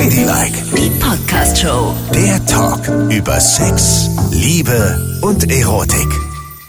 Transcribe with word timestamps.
Ladylike, 0.00 0.62
Die 0.76 0.90
Podcast-Show. 1.00 1.96
der 2.14 2.44
Talk 2.44 2.86
über 3.10 3.40
Sex, 3.40 4.10
Liebe 4.30 5.18
und 5.22 5.50
Erotik. 5.50 6.06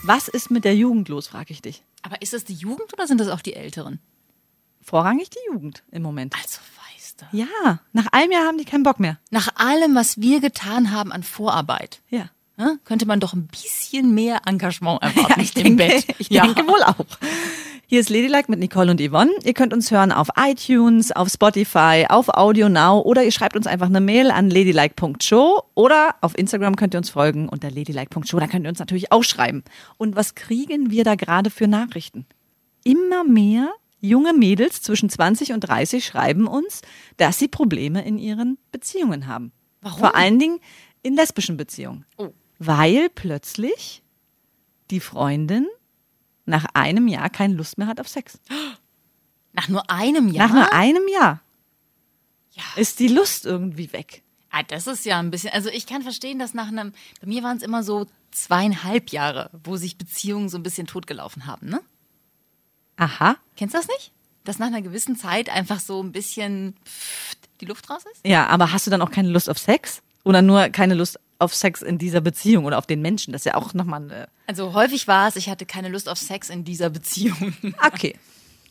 Was 0.04 0.30
ist 0.30 0.50
mit 0.50 0.64
der 0.64 0.74
Jugend 0.78 1.10
los, 1.10 1.28
frage 1.28 1.52
ich 1.52 1.62
dich. 1.62 1.84
Aber 2.04 2.22
ist 2.22 2.32
das 2.32 2.46
die 2.46 2.54
Jugend 2.54 2.94
oder 2.94 3.06
sind 3.06 3.20
das 3.20 3.28
auch 3.28 3.42
die 3.42 3.54
Älteren? 3.54 4.00
Vorrangig 4.82 5.30
die 5.30 5.40
Jugend 5.54 5.84
im 5.92 6.04
Moment. 6.04 6.36
Also 6.42 6.60
weißt 6.96 7.24
du. 7.30 7.38
Ja, 7.38 7.80
nach 7.92 8.08
einem 8.14 8.32
Jahr 8.32 8.46
haben 8.46 8.58
die 8.60 8.64
keinen 8.66 8.84
Bock 8.84 9.02
mehr. 9.02 9.18
Nach 9.30 9.50
allem, 9.58 9.94
was 9.94 10.22
wir 10.22 10.40
getan 10.40 10.92
haben 10.94 11.12
an 11.12 11.22
Vorarbeit, 11.24 12.00
Ja. 12.10 12.30
ne, 12.56 12.80
könnte 12.86 13.06
man 13.06 13.20
doch 13.20 13.34
ein 13.34 13.48
bisschen 13.48 14.14
mehr 14.16 14.40
Engagement 14.46 15.02
erwarten 15.04 15.34
Ja, 15.36 15.44
ich 15.44 15.54
im 15.58 15.76
denke, 15.76 15.96
Bett. 16.08 16.16
ich 16.20 16.30
ja. 16.30 16.46
denke 16.46 16.66
wohl 16.66 16.82
auch. 16.82 17.18
Hier 17.90 18.02
ist 18.02 18.10
Ladylike 18.10 18.52
mit 18.52 18.60
Nicole 18.60 18.92
und 18.92 19.00
Yvonne. 19.00 19.32
Ihr 19.46 19.54
könnt 19.54 19.72
uns 19.74 19.92
hören 19.92 20.12
auf 20.12 20.28
iTunes, 20.36 21.14
auf 21.14 21.30
Spotify, 21.30 22.06
auf 22.10 22.28
Audio 22.28 22.68
Now 22.68 23.00
oder 23.00 23.24
ihr 23.24 23.32
schreibt 23.32 23.56
uns 23.56 23.66
einfach 23.66 23.86
eine 23.86 24.02
Mail 24.02 24.30
an 24.30 24.50
ladylike.show 24.50 25.62
oder 25.74 26.16
auf 26.20 26.38
Instagram 26.38 26.76
könnt 26.76 26.94
ihr 26.94 26.98
uns 26.98 27.10
folgen 27.10 27.48
unter 27.48 27.72
ladylike.show. 27.72 28.42
Da 28.42 28.48
könnt 28.48 28.66
ihr 28.66 28.70
uns 28.70 28.80
natürlich 28.80 29.14
auch 29.14 29.24
schreiben. 29.24 29.64
Und 29.96 30.18
was 30.18 30.36
kriegen 30.36 30.92
wir 30.92 31.06
da 31.06 31.16
gerade 31.16 31.50
für 31.50 31.70
Nachrichten? 31.70 32.26
Immer 32.84 33.24
mehr 33.24 33.72
junge 34.02 34.34
Mädels 34.34 34.82
zwischen 34.82 35.10
20 35.10 35.54
und 35.54 35.62
30 35.62 36.06
schreiben 36.06 36.46
uns, 36.46 36.82
dass 37.16 37.40
sie 37.40 37.48
Probleme 37.48 38.06
in 38.06 38.18
ihren 38.18 38.58
Beziehungen 38.74 39.28
haben. 39.28 39.54
Warum? 39.80 40.00
Vor 40.00 40.14
allen 40.14 40.40
Dingen 40.40 40.60
in 41.04 41.16
lesbischen 41.16 41.56
Beziehungen. 41.56 42.06
Oh. 42.18 42.32
Weil 42.60 43.08
plötzlich 43.16 44.04
die 44.92 45.00
Freundin 45.00 45.68
nach 46.48 46.66
einem 46.74 47.08
Jahr 47.08 47.30
keine 47.30 47.54
Lust 47.54 47.78
mehr 47.78 47.88
hat 47.88 48.00
auf 48.00 48.08
Sex. 48.08 48.40
Nach 49.54 49.68
nur 49.68 49.90
einem 49.90 50.30
Jahr? 50.30 50.48
Nach 50.48 50.56
nur 50.56 50.74
einem 50.74 51.08
Jahr 51.08 51.42
ja. 52.58 52.64
ist 52.76 53.00
die 53.00 53.08
Lust 53.08 53.46
irgendwie 53.46 53.94
weg. 53.94 54.24
Ah, 54.50 54.64
das 54.64 54.88
ist 54.88 55.06
ja 55.06 55.20
ein 55.20 55.30
bisschen, 55.30 55.54
also 55.54 55.70
ich 55.70 55.86
kann 55.86 56.02
verstehen, 56.02 56.40
dass 56.40 56.54
nach 56.54 56.68
einem, 56.68 56.94
bei 57.22 57.28
mir 57.28 57.44
waren 57.44 57.58
es 57.58 57.64
immer 57.64 57.84
so 57.84 58.08
zweieinhalb 58.32 59.10
Jahre, 59.10 59.50
wo 59.64 59.76
sich 59.76 59.98
Beziehungen 59.98 60.50
so 60.50 60.58
ein 60.58 60.64
bisschen 60.64 60.88
totgelaufen 60.88 61.46
haben, 61.46 61.70
ne? 61.70 61.82
Aha. 62.96 63.38
Kennst 63.56 63.76
du 63.76 63.80
das 63.80 63.88
nicht? 63.88 64.12
Dass 64.44 64.58
nach 64.58 64.68
einer 64.68 64.82
gewissen 64.82 65.16
Zeit 65.16 65.50
einfach 65.50 65.80
so 65.80 66.02
ein 66.02 66.12
bisschen 66.12 66.76
die 67.62 67.66
Luft 67.66 67.90
raus 67.90 68.04
ist? 68.12 68.26
Ja, 68.26 68.48
aber 68.48 68.72
hast 68.72 68.88
du 68.88 68.92
dann 68.92 69.02
auch 69.02 69.12
keine 69.12 69.30
Lust 69.30 69.50
auf 69.50 69.60
Sex? 69.60 70.02
Oder 70.24 70.42
nur 70.42 70.70
keine 70.70 70.94
Lust 70.94 71.20
auf 71.40 71.54
Sex 71.54 71.82
in 71.82 71.98
dieser 71.98 72.22
Beziehung 72.22 72.66
oder 72.66 72.78
auf 72.78 72.88
den 72.88 73.02
Menschen? 73.02 73.32
Das 73.34 73.42
ist 73.42 73.46
ja 73.46 73.56
auch 73.56 73.74
nochmal 73.74 74.02
eine. 74.04 74.28
Also 74.48 74.74
häufig 74.74 75.08
war 75.08 75.28
es, 75.28 75.36
ich 75.36 75.50
hatte 75.50 75.66
keine 75.66 75.90
Lust 75.90 76.10
auf 76.10 76.18
Sex 76.18 76.50
in 76.50 76.64
dieser 76.64 76.90
Beziehung. 76.90 77.54
Okay. 77.86 78.16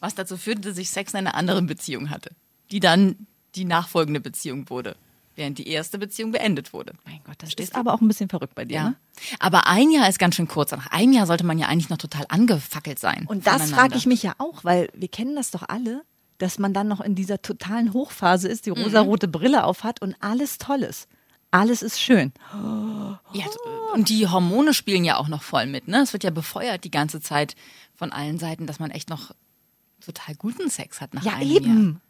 Was 0.01 0.15
dazu 0.15 0.37
führte, 0.37 0.63
dass 0.63 0.79
ich 0.79 0.91
Sex 0.91 1.13
in 1.13 1.19
einer 1.21 1.35
anderen 1.35 1.67
Beziehung 1.67 2.11
hatte, 2.11 2.31
die 2.71 2.81
dann 2.81 3.27
die 3.55 3.65
nachfolgende 3.65 4.21
Beziehung 4.21 4.69
wurde, 4.69 4.97
während 5.35 5.59
die 5.59 5.69
erste 5.69 5.99
Beziehung 5.99 6.33
beendet 6.33 6.73
wurde. 6.73 6.93
Mein 7.05 7.21
Gott, 7.25 7.37
das 7.39 7.55
ist 7.55 7.75
aber 7.75 7.95
auch 7.95 8.01
ein 8.01 8.09
bisschen 8.09 8.29
verrückt 8.29 8.55
bei 8.55 8.65
dir, 8.65 8.75
Ja. 8.75 8.89
ne? 8.91 8.97
Aber 9.39 9.67
ein 9.67 9.91
Jahr 9.91 10.09
ist 10.09 10.19
ganz 10.19 10.35
schön 10.35 10.49
kurz. 10.49 10.71
Nach 10.73 10.91
einem 10.93 11.13
Jahr 11.13 11.27
sollte 11.27 11.45
man 11.45 11.59
ja 11.59 11.67
eigentlich 11.69 11.89
noch 11.89 11.97
total 11.99 12.27
angefackelt 12.29 12.99
sein. 12.99 13.25
Und 13.27 13.47
das 13.47 13.71
frage 13.71 13.97
ich 13.97 14.07
mich 14.07 14.23
ja 14.23 14.35
auch, 14.39 14.65
weil 14.65 14.89
wir 14.95 15.09
kennen 15.09 15.35
das 15.37 15.51
doch 15.51 15.63
alle, 15.69 16.03
dass 16.39 16.59
man 16.59 16.75
dann 16.75 16.89
noch 16.89 17.01
in 17.01 17.15
dieser 17.15 17.41
totalen 17.41 17.95
Hochphase 17.95 18.49
ist, 18.49 18.67
die 18.67 18.71
rosarote 18.71 19.29
Brille 19.29 19.65
aufhat 19.65 20.03
und 20.03 20.15
alles 20.21 20.59
toll 20.59 20.83
ist. 20.83 21.09
Alles 21.57 21.83
ist 21.83 22.01
schön. 22.01 22.33
Ja, 23.33 23.45
und 23.95 24.09
die 24.09 24.27
Hormone 24.29 24.75
spielen 24.75 25.05
ja 25.05 25.17
auch 25.17 25.29
noch 25.29 25.43
voll 25.43 25.67
mit. 25.67 25.89
Ne? 25.89 26.03
Es 26.03 26.13
wird 26.13 26.23
ja 26.25 26.31
befeuert 26.31 26.85
die 26.85 26.91
ganze 26.91 27.21
Zeit 27.21 27.55
von 27.95 28.13
allen 28.13 28.39
Seiten, 28.39 28.67
dass 28.67 28.79
man 28.79 28.91
echt 28.91 29.09
noch 29.09 29.31
total 30.05 30.35
guten 30.35 30.69
Sex 30.71 31.01
hat 31.01 31.15
nach 31.15 31.25
Ja, 31.25 31.33
einem 31.35 31.49
Jahr. 31.51 31.57
eben. 31.63 32.01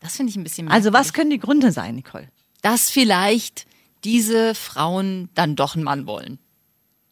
Das 0.00 0.16
finde 0.16 0.30
ich 0.30 0.36
ein 0.36 0.44
bisschen 0.44 0.68
Also 0.68 0.92
was 0.92 1.08
merkwürdig. 1.08 1.12
können 1.14 1.30
die 1.30 1.38
Gründe 1.40 1.72
sein, 1.72 1.94
Nicole? 1.96 2.28
Dass 2.62 2.90
vielleicht 2.90 3.66
diese 4.04 4.54
Frauen 4.54 5.28
dann 5.34 5.56
doch 5.56 5.74
einen 5.74 5.84
Mann 5.84 6.06
wollen. 6.06 6.38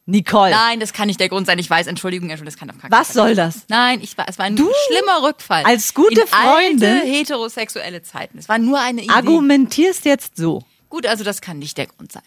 Nicole, 0.06 0.50
Nein, 0.52 0.80
das 0.80 0.94
kann 0.94 1.08
nicht 1.08 1.20
der 1.20 1.28
Grund 1.28 1.46
sein. 1.46 1.58
Ich 1.58 1.68
weiß, 1.68 1.86
Entschuldigung, 1.86 2.30
Entschuldigung, 2.30 2.46
das 2.54 2.58
kann 2.58 2.70
auf 2.70 2.78
keinen 2.80 2.90
was 2.92 3.08
Fall 3.08 3.14
soll 3.14 3.34
das? 3.34 3.66
Nein, 3.68 4.00
ich 4.00 4.16
war, 4.16 4.26
es 4.26 4.38
war 4.38 4.46
ein 4.46 4.56
Du 4.56 4.70
schlimmer 4.86 5.22
Rückfall. 5.22 5.64
als 5.64 5.92
gute 5.92 6.22
in 6.22 6.26
Freundin 6.26 6.94
alte 6.94 7.06
heterosexuelle 7.06 8.00
Zeiten. 8.02 8.38
Es 8.38 8.48
war 8.48 8.58
nur 8.58 8.80
eine 8.80 9.02
Idee. 9.02 9.12
Argumentierst 9.12 10.06
jetzt 10.06 10.36
so. 10.38 10.62
Gut, 10.88 11.06
also 11.06 11.24
das 11.24 11.40
kann 11.40 11.58
nicht 11.58 11.78
der 11.78 11.86
Grund 11.86 12.12
sein. 12.12 12.22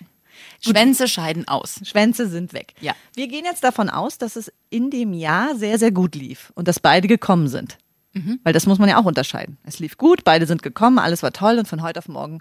Schwänze 0.60 1.08
scheiden 1.08 1.48
aus. 1.48 1.80
Schwänze 1.84 2.28
sind 2.28 2.54
weg. 2.54 2.74
Ja. 2.82 2.94
Wir 3.16 3.28
gehen 3.28 3.46
jetzt 3.46 3.64
davon 3.64 3.90
aus, 3.90 4.18
dass 4.18 4.36
es 4.36 4.52
in 4.70 4.90
dem 4.90 5.14
Jahr 5.14 5.56
sehr, 5.56 5.78
sehr 5.78 5.92
gut 5.92 6.16
lief 6.16 6.52
und 6.56 6.68
dass 6.68 6.80
beide 6.80 7.08
gekommen 7.08 7.48
sind. 7.48 7.78
Weil 8.44 8.54
das 8.54 8.66
muss 8.66 8.78
man 8.78 8.90
ja 8.90 9.00
auch 9.00 9.06
unterscheiden. 9.06 9.58
Es 9.64 9.80
lief 9.80 9.98
gut, 9.98 10.24
beide 10.24 10.46
sind 10.46 10.64
gekommen, 10.64 11.00
alles 11.00 11.24
war 11.24 11.32
toll 11.32 11.58
und 11.58 11.68
von 11.68 11.82
heute 11.82 12.00
auf 12.00 12.10
morgen 12.10 12.40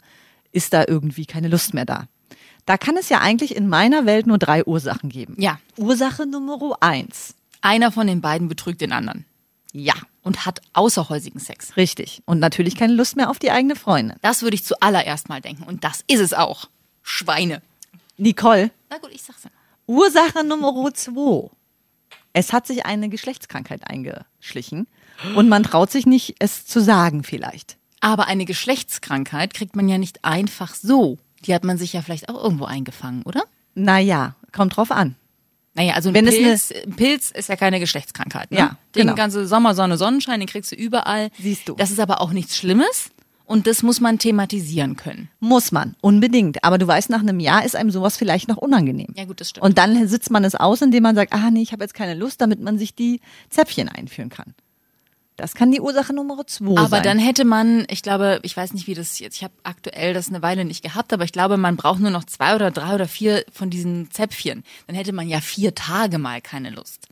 ist 0.53 0.72
da 0.72 0.84
irgendwie 0.86 1.26
keine 1.26 1.48
Lust 1.48 1.75
mehr 1.75 1.84
da. 1.84 2.09
Da 2.66 2.76
kann 2.76 2.97
es 2.97 3.09
ja 3.09 3.20
eigentlich 3.20 3.54
in 3.54 3.69
meiner 3.69 4.04
Welt 4.04 4.26
nur 4.26 4.38
drei 4.38 4.64
Ursachen 4.64 5.10
geben. 5.10 5.36
Ja. 5.38 5.60
Ursache 5.76 6.26
Nummer 6.26 6.76
eins. 6.80 7.36
Einer 7.60 7.92
von 7.92 8.06
den 8.06 8.20
beiden 8.20 8.48
betrügt 8.48 8.80
den 8.80 8.92
anderen. 8.92 9.25
Ja. 9.72 9.94
Und 10.22 10.47
hat 10.47 10.60
außerhäusigen 10.72 11.41
Sex. 11.41 11.76
Richtig. 11.76 12.22
Und 12.26 12.38
natürlich 12.41 12.76
keine 12.76 12.92
Lust 12.92 13.16
mehr 13.16 13.31
auf 13.31 13.38
die 13.38 13.50
eigene 13.50 13.76
Freundin. 13.76 14.16
Das 14.22 14.42
würde 14.42 14.54
ich 14.54 14.64
zuallererst 14.64 15.28
mal 15.28 15.41
denken. 15.41 15.62
Und 15.64 15.84
das 15.84 16.04
ist 16.06 16.20
es 16.20 16.34
auch. 16.34 16.69
Schweine. 17.03 17.62
Nicole, 18.19 18.70
Na 18.91 18.98
gut, 18.98 19.10
ich 19.12 19.22
sag's 19.22 19.44
ja. 19.44 19.50
Ursache 19.86 20.44
Nummer 20.44 20.92
zwei. 20.94 21.50
Es 22.32 22.53
hat 22.53 22.66
sich 22.66 22.86
eine 22.86 23.09
Geschlechtskrankheit 23.09 23.88
eingeschlichen 23.88 24.86
und 25.34 25.48
man 25.48 25.62
traut 25.64 25.91
sich 25.91 26.06
nicht, 26.06 26.36
es 26.38 26.64
zu 26.66 26.80
sagen 26.80 27.25
vielleicht. 27.25 27.76
Aber 28.00 28.28
eine 28.28 28.44
Geschlechtskrankheit 28.44 29.53
kriegt 29.53 29.75
man 29.75 29.88
ja 29.88 29.98
nicht 29.98 30.25
einfach 30.25 30.75
so. 30.75 31.19
Die 31.44 31.54
hat 31.54 31.64
man 31.64 31.78
sich 31.78 31.92
ja 31.92 32.03
vielleicht 32.03 32.28
auch 32.28 32.42
irgendwo 32.42 32.66
eingefangen, 32.66 33.22
oder? 33.25 33.44
Naja, 33.75 34.36
kommt 34.53 34.76
drauf 34.76 34.91
an. 34.91 35.16
Naja, 35.75 35.94
also 35.94 36.08
ein, 36.08 36.14
Wenn 36.14 36.26
es 36.26 36.36
Pilz, 36.36 36.72
ein 36.84 36.97
Pilz 36.97 37.31
ist 37.31 37.48
ja 37.48 37.56
keine 37.56 37.78
Geschlechtskrankheit. 37.78 38.50
Ne? 38.50 38.58
Ja, 38.58 38.76
Den 38.94 39.03
genau. 39.03 39.14
ganze 39.14 39.47
Sommer, 39.47 39.75
Sonne, 39.75 39.97
Sonnenschein, 39.97 40.41
den 40.41 40.48
kriegst 40.48 40.72
du 40.72 40.76
überall. 40.76 41.31
Siehst 41.38 41.69
du. 41.69 41.75
Das 41.75 41.91
ist 41.91 42.00
aber 42.00 42.20
auch 42.20 42.32
nichts 42.32 42.56
Schlimmes 42.56 43.10
und 43.50 43.66
das 43.66 43.82
muss 43.82 44.00
man 44.00 44.19
thematisieren 44.19 44.97
können. 44.97 45.28
Muss 45.41 45.72
man, 45.72 45.97
unbedingt. 46.00 46.62
Aber 46.64 46.78
du 46.78 46.86
weißt, 46.86 47.10
nach 47.10 47.20
einem 47.20 47.41
Jahr 47.41 47.64
ist 47.64 47.76
einem 47.76 47.91
sowas 47.91 48.16
vielleicht 48.16 48.48
noch 48.48 48.56
unangenehm. 48.56 49.12
Ja, 49.16 49.25
gut, 49.25 49.41
das 49.41 49.50
stimmt. 49.50 49.64
Und 49.64 49.78
dann 49.78 50.06
sitzt 50.06 50.30
man 50.30 50.44
es 50.44 50.54
aus, 50.54 50.82
indem 50.82 51.03
man 51.03 51.16
sagt, 51.16 51.32
ah 51.32 51.50
nee, 51.50 51.62
ich 51.62 51.72
habe 51.72 51.82
jetzt 51.82 51.94
keine 51.94 52.14
Lust, 52.14 52.41
damit 52.41 52.60
man 52.60 52.78
sich 52.78 52.94
die 52.94 53.20
Zäpfchen 53.48 53.88
einführen 53.88 54.28
kann. 54.28 54.54
Das 55.41 55.55
kann 55.55 55.71
die 55.73 55.81
Ursache 55.81 56.12
Nummer 56.12 56.47
zwei 56.47 56.77
Aber 56.77 56.89
sein. 56.89 57.03
dann 57.03 57.19
hätte 57.19 57.45
man, 57.45 57.84
ich 57.89 58.03
glaube, 58.03 58.41
ich 58.43 58.56
weiß 58.56 58.73
nicht, 58.75 58.87
wie 58.87 58.95
das 58.95 59.19
jetzt, 59.19 59.37
ich 59.37 59.45
habe 59.45 59.55
aktuell 59.65 60.15
das 60.15 60.28
eine 60.28 60.43
Weile 60.43 60.65
nicht 60.65 60.83
gehabt, 60.83 61.12
aber 61.12 61.25
ich 61.25 61.33
glaube, 61.33 61.56
man 61.56 61.77
braucht 61.77 62.01
nur 62.01 62.11
noch 62.11 62.25
zwei 62.25 62.55
oder 62.55 62.71
drei 62.71 62.95
oder 62.95 63.09
vier 63.09 63.45
von 63.53 63.71
diesen 63.71 64.11
Zäpfchen. 64.11 64.62
Dann 64.87 64.97
hätte 64.97 65.12
man 65.12 65.28
ja 65.28 65.41
vier 65.41 65.75
Tage 65.75 66.19
mal 66.19 66.41
keine 66.41 66.71
Lust. 66.71 67.09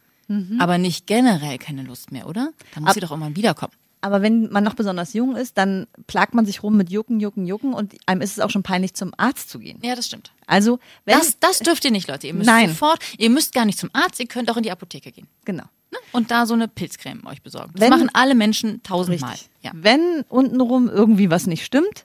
Aber 0.59 0.77
nicht 0.77 1.07
generell 1.07 1.57
keine 1.57 1.83
Lust 1.83 2.13
mehr, 2.13 2.29
oder? 2.29 2.51
Da 2.75 2.83
muss 2.83 2.93
sie 2.93 3.01
doch 3.01 3.11
irgendwann 3.13 3.35
wiederkommen. 3.35 3.73
Aber 4.03 4.21
wenn 4.23 4.51
man 4.53 4.63
noch 4.63 4.75
besonders 4.75 5.13
jung 5.15 5.35
ist, 5.37 5.57
dann 5.59 5.87
plagt 6.07 6.35
man 6.35 6.45
sich 6.47 6.63
rum 6.63 6.77
mit 6.77 6.91
Jucken, 6.91 7.19
Jucken, 7.19 7.47
Jucken 7.47 7.73
und 7.73 7.95
einem 8.07 8.21
ist 8.21 8.33
es 8.33 8.41
auch 8.41 8.51
schon 8.51 8.63
peinlich, 8.63 8.93
zum 8.95 9.13
Arzt 9.17 9.49
zu 9.51 9.59
gehen. 9.59 9.79
Ja, 9.83 9.97
das 9.97 10.07
stimmt. 10.07 10.31
Also, 10.47 10.79
wenn, 11.05 11.19
Das, 11.19 11.39
das 11.41 11.61
dürft 11.61 11.85
ihr 11.87 11.91
nicht, 11.91 12.07
Leute. 12.09 12.27
Ihr 12.29 12.35
müsst 12.35 12.47
Nein. 12.47 12.69
sofort, 12.69 13.01
ihr 13.17 13.31
müsst 13.31 13.55
gar 13.55 13.65
nicht 13.65 13.79
zum 13.79 13.91
Arzt, 13.95 14.21
ihr 14.21 14.27
könnt 14.27 14.51
auch 14.51 14.57
in 14.59 14.63
die 14.63 14.71
Apotheke 14.71 15.11
gehen. 15.11 15.27
genau. 15.45 15.65
Ne? 15.91 15.99
Und 16.13 16.31
da 16.31 16.45
so 16.47 16.55
eine 16.55 16.69
Pilzcreme 16.69 17.25
euch 17.27 17.43
besorgen. 17.43 17.73
Das 17.75 17.81
Wenn- 17.81 17.91
machen 17.91 18.11
alle 18.13 18.35
Menschen 18.35 18.83
tausendmal. 18.83 19.33
Richtig. 19.33 19.49
Ja. 19.63 19.71
Wenn 19.75 20.25
untenrum 20.29 20.89
irgendwie 20.89 21.31
was 21.31 21.47
nicht 21.47 21.65
stimmt, 21.65 22.05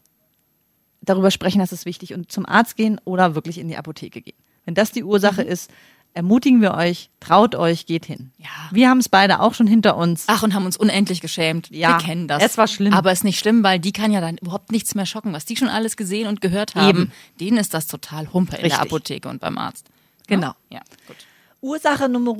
darüber 1.01 1.31
sprechen, 1.31 1.59
das 1.59 1.71
ist 1.73 1.85
wichtig 1.85 2.13
und 2.13 2.31
zum 2.31 2.45
Arzt 2.45 2.75
gehen 2.77 2.99
oder 3.05 3.35
wirklich 3.35 3.57
in 3.57 3.67
die 3.67 3.75
Apotheke 3.77 4.21
gehen. 4.21 4.37
Wenn 4.65 4.73
das 4.75 4.91
die 4.91 5.03
Ursache 5.03 5.41
ist, 5.41 5.69
ermutigen 6.13 6.61
wir 6.61 6.75
euch, 6.75 7.09
traut 7.19 7.55
euch, 7.55 7.85
geht 7.85 8.05
hin. 8.05 8.31
Ja. 8.37 8.47
Wir 8.71 8.89
haben 8.89 8.99
es 8.99 9.09
beide 9.09 9.41
auch 9.41 9.53
schon 9.53 9.67
hinter 9.67 9.97
uns. 9.97 10.25
Ach, 10.27 10.43
und 10.43 10.53
haben 10.53 10.65
uns 10.65 10.77
unendlich 10.77 11.19
geschämt. 11.19 11.69
Ja, 11.71 11.97
Wir 11.99 12.05
kennen 12.05 12.27
das. 12.29 12.41
es 12.43 12.57
war 12.57 12.67
schlimm. 12.67 12.93
Aber 12.93 13.11
es 13.11 13.19
ist 13.19 13.23
nicht 13.25 13.39
schlimm, 13.39 13.63
weil 13.63 13.79
die 13.79 13.91
kann 13.91 14.11
ja 14.13 14.21
dann 14.21 14.37
überhaupt 14.37 14.71
nichts 14.71 14.95
mehr 14.95 15.05
schocken. 15.05 15.33
Was 15.33 15.43
die 15.45 15.57
schon 15.57 15.67
alles 15.69 15.97
gesehen 15.97 16.27
und 16.27 16.39
gehört 16.39 16.75
haben, 16.75 16.87
Eben. 16.87 17.11
denen 17.41 17.57
ist 17.57 17.73
das 17.73 17.87
total 17.87 18.31
Humpe 18.31 18.55
in 18.55 18.61
Richtig. 18.61 18.73
der 18.73 18.81
Apotheke 18.81 19.27
und 19.27 19.41
beim 19.41 19.57
Arzt. 19.57 19.87
Genau. 20.27 20.53
Ja, 20.69 20.79
gut. 21.07 21.17
Ursache 21.61 22.07
Nummer 22.07 22.37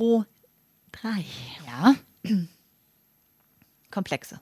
drei. 1.00 1.24
Ja, 1.66 1.94
Komplexe. 3.90 4.40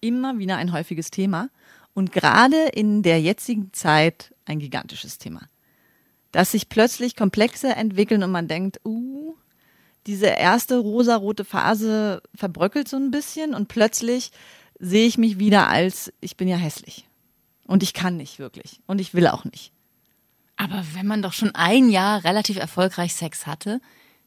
Immer 0.00 0.38
wieder 0.38 0.56
ein 0.56 0.72
häufiges 0.72 1.10
Thema 1.10 1.48
und 1.94 2.12
gerade 2.12 2.68
in 2.74 3.02
der 3.02 3.20
jetzigen 3.20 3.72
Zeit 3.72 4.34
ein 4.44 4.58
gigantisches 4.58 5.18
Thema. 5.18 5.48
Dass 6.30 6.52
sich 6.52 6.68
plötzlich 6.68 7.16
Komplexe 7.16 7.74
entwickeln 7.74 8.22
und 8.22 8.30
man 8.30 8.48
denkt, 8.48 8.80
uh, 8.84 9.34
diese 10.06 10.26
erste 10.26 10.78
rosarote 10.78 11.44
Phase 11.44 12.22
verbröckelt 12.34 12.88
so 12.88 12.96
ein 12.96 13.10
bisschen 13.10 13.54
und 13.54 13.68
plötzlich 13.68 14.30
sehe 14.78 15.06
ich 15.06 15.18
mich 15.18 15.38
wieder 15.38 15.68
als, 15.68 16.12
ich 16.20 16.36
bin 16.36 16.48
ja 16.48 16.56
hässlich. 16.56 17.08
Und 17.64 17.82
ich 17.82 17.94
kann 17.94 18.16
nicht 18.16 18.38
wirklich. 18.38 18.80
Und 18.86 19.00
ich 19.00 19.14
will 19.14 19.26
auch 19.26 19.44
nicht. 19.44 19.72
aber 20.56 20.84
wenn 20.94 21.06
man 21.06 21.22
doch 21.22 21.32
schon 21.32 21.54
ein 21.54 21.88
Jahr 21.90 22.22
relativ 22.24 22.56
erfolgreich 22.56 23.14
Sex 23.14 23.46
hatte, 23.46 23.80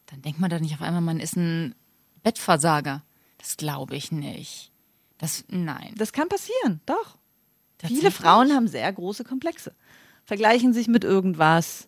dann 0.09 0.21
denkt 0.21 0.39
man 0.39 0.49
doch 0.49 0.59
nicht 0.59 0.73
auf 0.73 0.81
einmal, 0.81 1.01
man 1.01 1.19
ist 1.19 1.35
ein 1.35 1.75
Bettversager. 2.23 3.03
Das 3.37 3.57
glaube 3.57 3.95
ich 3.95 4.11
nicht. 4.11 4.71
Das, 5.17 5.45
nein. 5.47 5.93
Das 5.97 6.13
kann 6.13 6.29
passieren, 6.29 6.81
doch. 6.85 7.17
Viele 7.85 8.11
Frauen 8.11 8.51
haben 8.51 8.67
sehr 8.67 8.91
große 8.91 9.23
Komplexe. 9.23 9.73
Vergleichen 10.25 10.73
sich 10.73 10.87
mit 10.87 11.03
irgendwas, 11.03 11.87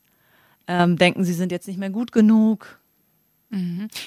ähm, 0.68 0.98
denken, 0.98 1.26
sie 1.26 1.34
sind 1.34 1.52
jetzt 1.52 1.68
nicht 1.68 1.78
mehr 1.78 1.90
gut 1.90 2.12
genug. 2.12 2.80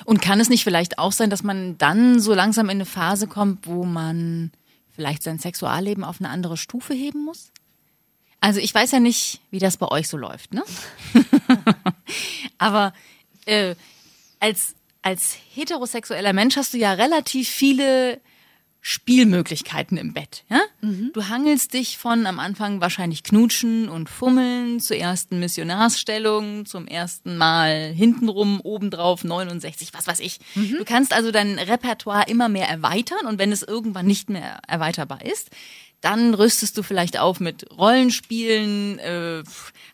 Und 0.06 0.22
kann 0.22 0.40
es 0.40 0.48
nicht 0.48 0.64
vielleicht 0.64 0.98
auch 0.98 1.12
sein, 1.12 1.28
dass 1.28 1.42
man 1.42 1.76
dann 1.76 2.18
so 2.18 2.32
langsam 2.32 2.66
in 2.66 2.78
eine 2.78 2.86
Phase 2.86 3.26
kommt, 3.26 3.66
wo 3.66 3.84
man 3.84 4.50
vielleicht 4.90 5.22
sein 5.22 5.38
Sexualleben 5.38 6.02
auf 6.02 6.20
eine 6.20 6.30
andere 6.30 6.56
Stufe 6.56 6.94
heben 6.94 7.24
muss? 7.26 7.50
Also 8.40 8.60
ich 8.60 8.74
weiß 8.74 8.92
ja 8.92 9.00
nicht, 9.00 9.42
wie 9.50 9.58
das 9.58 9.76
bei 9.76 9.88
euch 9.88 10.08
so 10.08 10.16
läuft, 10.16 10.54
ne? 10.54 10.62
Aber 12.58 12.94
äh, 13.44 13.74
als, 14.44 14.74
als 15.00 15.36
heterosexueller 15.54 16.34
Mensch 16.34 16.56
hast 16.56 16.74
du 16.74 16.78
ja 16.78 16.92
relativ 16.92 17.48
viele 17.48 18.20
Spielmöglichkeiten 18.82 19.96
im 19.96 20.12
Bett. 20.12 20.44
Ja? 20.50 20.60
Du 21.14 21.28
hangelst 21.28 21.72
dich 21.72 21.96
von 21.96 22.26
am 22.26 22.38
Anfang 22.38 22.82
wahrscheinlich 22.82 23.22
knutschen 23.22 23.88
und 23.88 24.10
fummeln 24.10 24.80
zur 24.80 24.98
ersten 24.98 25.40
Missionarsstellung, 25.40 26.66
zum 26.66 26.86
ersten 26.86 27.38
Mal 27.38 27.94
hintenrum, 27.94 28.60
obendrauf 28.60 29.24
69, 29.24 29.94
was 29.94 30.06
weiß 30.06 30.20
ich. 30.20 30.40
Du 30.54 30.84
kannst 30.84 31.14
also 31.14 31.30
dein 31.30 31.58
Repertoire 31.58 32.28
immer 32.28 32.50
mehr 32.50 32.68
erweitern 32.68 33.26
und 33.26 33.38
wenn 33.38 33.52
es 33.52 33.62
irgendwann 33.62 34.06
nicht 34.06 34.28
mehr 34.28 34.60
erweiterbar 34.68 35.24
ist, 35.24 35.48
dann 36.02 36.34
rüstest 36.34 36.76
du 36.76 36.82
vielleicht 36.82 37.18
auf 37.18 37.40
mit 37.40 37.64
Rollenspielen, 37.70 38.98
äh, 38.98 39.42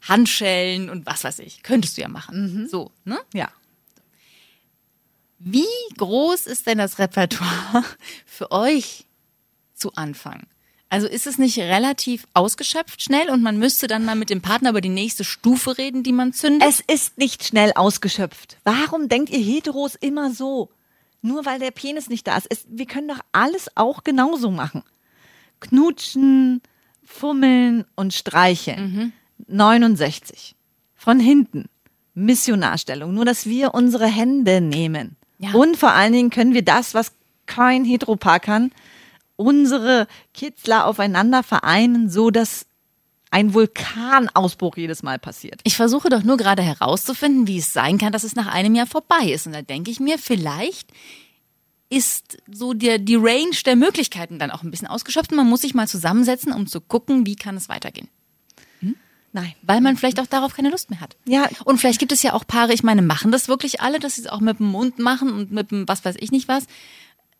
Handschellen 0.03 0.91
und 0.91 1.07
was 1.07 1.23
weiß 1.23 1.39
ich. 1.39 1.63
Könntest 1.63 1.97
du 1.97 2.01
ja 2.03 2.09
machen. 2.09 2.67
So, 2.69 2.91
ne? 3.05 3.21
Ja. 3.33 3.51
Wie 5.43 5.65
groß 5.97 6.47
ist 6.47 6.67
denn 6.67 6.77
das 6.77 6.99
Repertoire 6.99 7.83
für 8.27 8.53
euch 8.53 9.07
zu 9.75 9.95
Anfang? 9.95 10.47
Also 10.91 11.07
ist 11.07 11.27
es 11.27 11.39
nicht 11.39 11.59
relativ 11.59 12.27
ausgeschöpft 12.35 13.01
schnell 13.03 13.31
und 13.31 13.43
man 13.43 13.59
müsste 13.59 13.87
dann 13.87 14.05
mal 14.05 14.17
mit 14.17 14.29
dem 14.29 14.43
Partner 14.43 14.71
über 14.71 14.83
die 14.83 14.91
nächste 14.91 15.25
Stufe 15.25 15.79
reden, 15.79 16.03
die 16.03 16.13
man 16.13 16.35
zündet? 16.35 16.69
Es 16.69 16.81
ist 16.81 17.17
nicht 17.17 17.43
schnell 17.43 17.73
ausgeschöpft. 17.75 18.59
Warum 18.65 19.09
denkt 19.09 19.31
ihr 19.31 19.39
Heteros 19.39 19.95
immer 19.95 20.31
so? 20.31 20.69
Nur 21.23 21.47
weil 21.47 21.59
der 21.59 21.71
Penis 21.71 22.11
nicht 22.11 22.27
da 22.27 22.37
ist. 22.37 22.47
Es, 22.51 22.67
wir 22.69 22.87
können 22.87 23.09
doch 23.09 23.21
alles 23.33 23.75
auch 23.77 24.05
genauso 24.05 24.51
machen. 24.51 24.83
Knutschen, 25.61 26.61
fummeln 27.03 27.87
und 27.95 28.13
streicheln. 28.13 29.15
69. 29.47 30.55
Von 30.97 31.19
hinten. 31.19 31.71
Missionarstellung. 32.13 33.15
Nur, 33.15 33.25
dass 33.25 33.47
wir 33.47 33.73
unsere 33.73 34.07
Hände 34.07 34.61
nehmen. 34.61 35.17
Ja. 35.41 35.53
Und 35.53 35.77
vor 35.77 35.93
allen 35.93 36.13
Dingen 36.13 36.31
können 36.31 36.55
wir 36.55 36.63
das, 36.63 36.95
was 36.95 37.13
kein 37.47 37.85
Heteropaar 37.85 38.41
kann, 38.41 38.73
unsere 39.37 40.07
Kitzler 40.35 40.87
aufeinander 40.87 41.43
vereinen, 41.43 42.11
so 42.11 42.31
dass 42.31 42.67
ein 43.31 43.55
Vulkanausbruch 43.55 44.77
jedes 44.77 45.03
Mal 45.03 45.19
passiert. 45.19 45.61
Ich 45.65 45.77
versuche 45.77 46.11
doch 46.11 46.23
nur 46.23 46.37
gerade 46.37 46.63
herauszufinden, 46.63 47.47
wie 47.47 47.59
es 47.59 47.73
sein 47.73 47.97
kann, 47.97 48.13
dass 48.13 48.25
es 48.25 48.35
nach 48.35 48.49
einem 48.49 48.75
Jahr 48.75 48.87
vorbei 48.87 49.31
ist. 49.33 49.47
Und 49.47 49.53
da 49.53 49.63
denke 49.63 49.91
ich 49.91 49.99
mir, 49.99 50.19
vielleicht 50.19 50.91
ist 51.89 52.39
so 52.51 52.75
der, 52.75 52.99
die 52.99 53.17
Range 53.17 53.57
der 53.65 53.77
Möglichkeiten 53.77 54.39
dann 54.39 54.51
auch 54.51 54.63
ein 54.63 54.71
bisschen 54.71 54.89
ausgeschöpft. 54.89 55.33
Man 55.33 55.49
muss 55.49 55.63
sich 55.63 55.75
mal 55.75 55.89
zusammensetzen, 55.89 56.53
um 56.53 56.67
zu 56.67 56.81
gucken, 56.81 57.25
wie 57.25 57.37
kann 57.37 57.57
es 57.57 57.69
weitergehen. 57.69 58.09
Nein. 59.33 59.55
Weil 59.63 59.81
man 59.81 59.97
vielleicht 59.97 60.19
auch 60.21 60.27
darauf 60.27 60.55
keine 60.55 60.71
Lust 60.71 60.91
mehr 60.91 61.01
hat. 61.01 61.17
Ja. 61.25 61.49
Und 61.65 61.79
vielleicht 61.79 62.01
gibt 62.01 62.13
es 62.13 62.23
ja 62.23 62.33
auch 62.33 62.47
Paare, 62.47 62.73
ich 62.73 62.83
meine, 62.83 63.03
machen 63.03 63.31
das 63.31 63.49
wirklich 63.49 63.81
alle, 63.81 64.01
dass 64.01 64.17
sie 64.17 64.23
es 64.23 64.27
auch 64.27 64.41
mit 64.41 64.59
dem 64.59 64.67
Mund 64.67 64.99
machen 64.99 65.33
und 65.33 65.53
mit 65.53 65.71
dem 65.71 65.87
was 65.87 66.05
weiß 66.05 66.17
ich 66.19 66.33
nicht 66.33 66.49
was. 66.49 66.67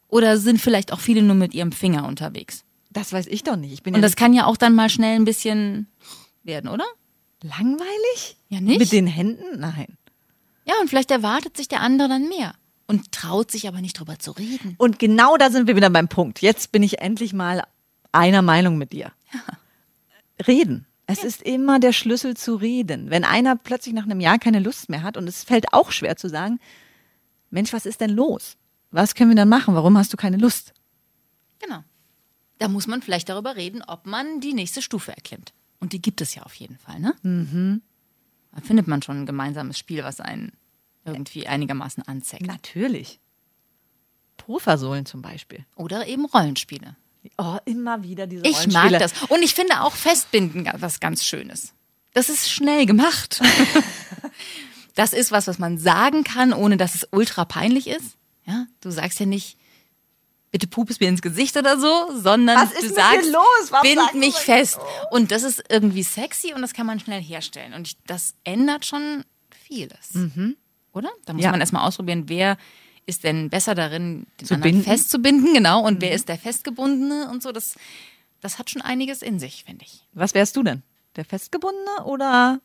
Oder 0.09 0.39
sind 0.39 0.61
vielleicht 0.61 0.93
auch 0.93 1.01
viele 1.01 1.23
nur 1.23 1.37
mit 1.37 1.55
ihrem 1.55 1.73
Finger 1.73 2.07
unterwegs. 2.07 2.65
Das 2.91 3.13
weiß 3.13 3.27
ich 3.27 3.45
doch 3.45 3.57
nicht. 3.57 3.73
Ich 3.73 3.83
bin 3.83 3.95
Und 3.95 4.01
ja 4.01 4.07
das 4.07 4.17
kann 4.17 4.33
ja 4.33 4.47
auch 4.47 4.57
dann 4.57 4.75
mal 4.75 4.89
schnell 4.91 5.17
ein 5.17 5.25
bisschen 5.25 5.87
werden, 6.43 6.69
oder? 6.69 6.85
langweilig. 7.43 8.37
Ja, 8.49 8.61
nicht? 8.61 8.79
Mit 8.79 8.93
den 8.93 9.07
Händen? 9.07 9.61
Nein. 9.61 9.97
Ja, 10.67 10.75
und 10.81 10.89
vielleicht 10.89 11.11
erwartet 11.11 11.57
sich 11.57 11.69
der 11.69 11.81
andere 11.81 12.09
dann 12.09 12.29
mehr 12.29 12.55
und 12.87 13.13
traut 13.13 13.51
sich 13.51 13.67
aber 13.67 13.81
nicht 13.81 13.99
drüber 13.99 14.19
zu 14.19 14.33
reden. 14.33 14.75
Und 14.79 14.99
genau 14.99 15.37
da 15.37 15.51
sind 15.51 15.67
wir 15.67 15.77
wieder 15.77 15.91
beim 15.91 16.09
Punkt. 16.09 16.43
Jetzt 16.43 16.73
bin 16.73 16.83
ich 16.83 17.01
endlich 17.01 17.33
mal 17.33 17.65
einer 18.13 18.43
Meinung 18.43 18.79
mit 18.79 18.93
dir. 18.93 19.13
Reden. 20.47 20.87
Es 21.11 21.25
ist 21.25 21.43
immer 21.43 21.81
der 21.81 21.93
Schlüssel 21.93 22.37
zu 22.37 22.55
reden. 22.55 23.11
Wenn 23.11 23.25
einer 23.25 23.57
plötzlich 23.57 23.95
nach 23.95 24.05
einem 24.05 24.21
Jahr 24.21 24.39
keine 24.39 24.61
Lust 24.61 24.89
mehr 24.89 25.03
hat 25.03 25.17
und 25.17 25.29
es 25.29 25.43
fällt 25.45 25.73
auch 25.73 25.91
schwer 25.91 26.17
zu 26.17 26.29
sagen, 26.29 26.61
Mensch, 27.51 27.73
was 27.73 27.87
ist 27.87 28.01
denn 28.01 28.11
los? 28.11 28.57
Was 28.91 29.15
können 29.15 29.31
wir 29.31 29.37
dann 29.37 29.49
machen? 29.49 29.75
Warum 29.75 29.99
hast 29.99 30.13
du 30.13 30.17
keine 30.17 30.37
Lust? 30.37 30.73
Genau. 31.59 31.83
Da 32.59 32.69
muss 32.69 32.87
man 32.87 33.03
vielleicht 33.03 33.29
darüber 33.29 33.57
reden, 33.57 33.83
ob 33.83 34.07
man 34.07 34.41
die 34.41 34.53
nächste 34.53 34.83
Stufe 34.83 35.13
erklimmt. 35.13 35.53
Und 35.81 35.93
die 35.93 36.03
gibt 36.03 36.21
es 36.21 36.35
ja 36.35 36.43
auf 36.43 36.55
jeden 36.55 36.79
Fall, 36.79 37.01
ne? 37.01 37.15
Mhm. 37.23 37.83
Da 38.53 38.61
findet 38.61 38.87
man 38.87 39.03
schon 39.03 39.23
ein 39.23 39.27
gemeinsames 39.27 39.79
Spiel, 39.79 40.05
was 40.05 40.21
einen 40.21 40.53
irgendwie 41.05 41.47
einigermaßen 41.47 42.07
anzeigt. 42.07 42.47
Natürlich. 42.47 43.21
Pulversohlen 44.37 45.07
zum 45.07 45.23
Beispiel. 45.23 45.65
Oder 45.77 46.07
eben 46.07 46.25
Rollenspiele. 46.25 46.97
Oh, 47.39 47.59
immer 47.65 48.03
wieder 48.03 48.27
diese 48.27 48.47
Ich 48.47 48.67
mag 48.69 48.91
das. 48.99 49.13
Und 49.29 49.43
ich 49.43 49.55
finde 49.55 49.83
auch 49.83 49.95
Festbinden 49.95 50.69
was 50.79 51.01
ganz 51.01 51.25
Schönes. 51.25 51.73
Das 52.15 52.29
ist 52.29 52.51
schnell 52.51 52.87
gemacht. 52.87 53.41
das 54.95 55.13
ist 55.13 55.31
was, 55.33 55.47
was 55.47 55.59
man 55.59 55.79
sagen 55.79 56.25
kann, 56.25 56.53
ohne 56.53 56.77
dass 56.77 56.95
es 56.95 57.07
ultra 57.13 57.45
peinlich 57.45 57.87
ist. 57.87 58.17
Ja, 58.47 58.67
du 58.81 58.91
sagst 58.91 59.21
ja 59.21 59.27
nicht, 59.27 59.57
bitte 60.51 60.67
pup 60.67 60.91
es 60.91 60.99
mir 60.99 61.09
ins 61.09 61.23
Gesicht 61.23 61.57
oder 61.57 61.79
so, 61.79 62.11
sondern 62.19 62.69
du 62.81 62.89
sagst, 62.89 63.33
bind 63.83 64.15
mich 64.15 64.35
fest. 64.35 64.79
Und 65.11 65.31
das 65.31 65.43
ist 65.43 65.63
irgendwie 65.69 66.03
sexy 66.03 66.53
und 66.55 66.63
das 66.63 66.73
kann 66.73 66.87
man 66.87 66.99
schnell 67.01 67.23
herstellen. 67.23 67.75
Und 67.75 67.87
ich, 67.87 67.97
das 68.07 68.35
ändert 68.45 68.85
schon 68.87 69.25
vieles. 69.67 70.15
Oder? 70.93 71.11
Da 71.25 71.33
muss 71.33 71.41
Mhm. 71.41 71.45
Ja. 71.45 71.51
man 71.53 71.61
erstmal 71.61 71.87
ausprobieren, 71.87 72.25
wer 72.29 72.57
ist 73.07 73.25
denn 73.25 73.51
besser 73.51 73.75
darin, 73.75 74.27
den 74.41 74.47
Zu 74.47 74.55
anderen 74.55 74.73
binden? 74.73 74.89
Mhm. 74.89 74.93
festzubinden, 74.93 75.55
genau, 75.55 75.87
und 75.87 76.01
wer 76.01 76.13
ist 76.13 76.29
der 76.29 76.39
Festgebundene 76.39 77.29
und 77.31 77.43
so. 77.43 77.53
Das, 77.53 77.77
das 78.41 78.59
hat 78.59 78.71
schon 78.71 78.83
einiges 78.83 79.23
in 79.23 79.39
sich, 79.39 79.65
finde 79.65 79.85
ich. 79.85 80.07
Was 80.13 80.35
wärst 80.35 80.57
du 80.57 80.63
denn? 80.63 80.83
Der 81.17 81.25
Festgebundene 81.25 82.05
oder 82.05 82.61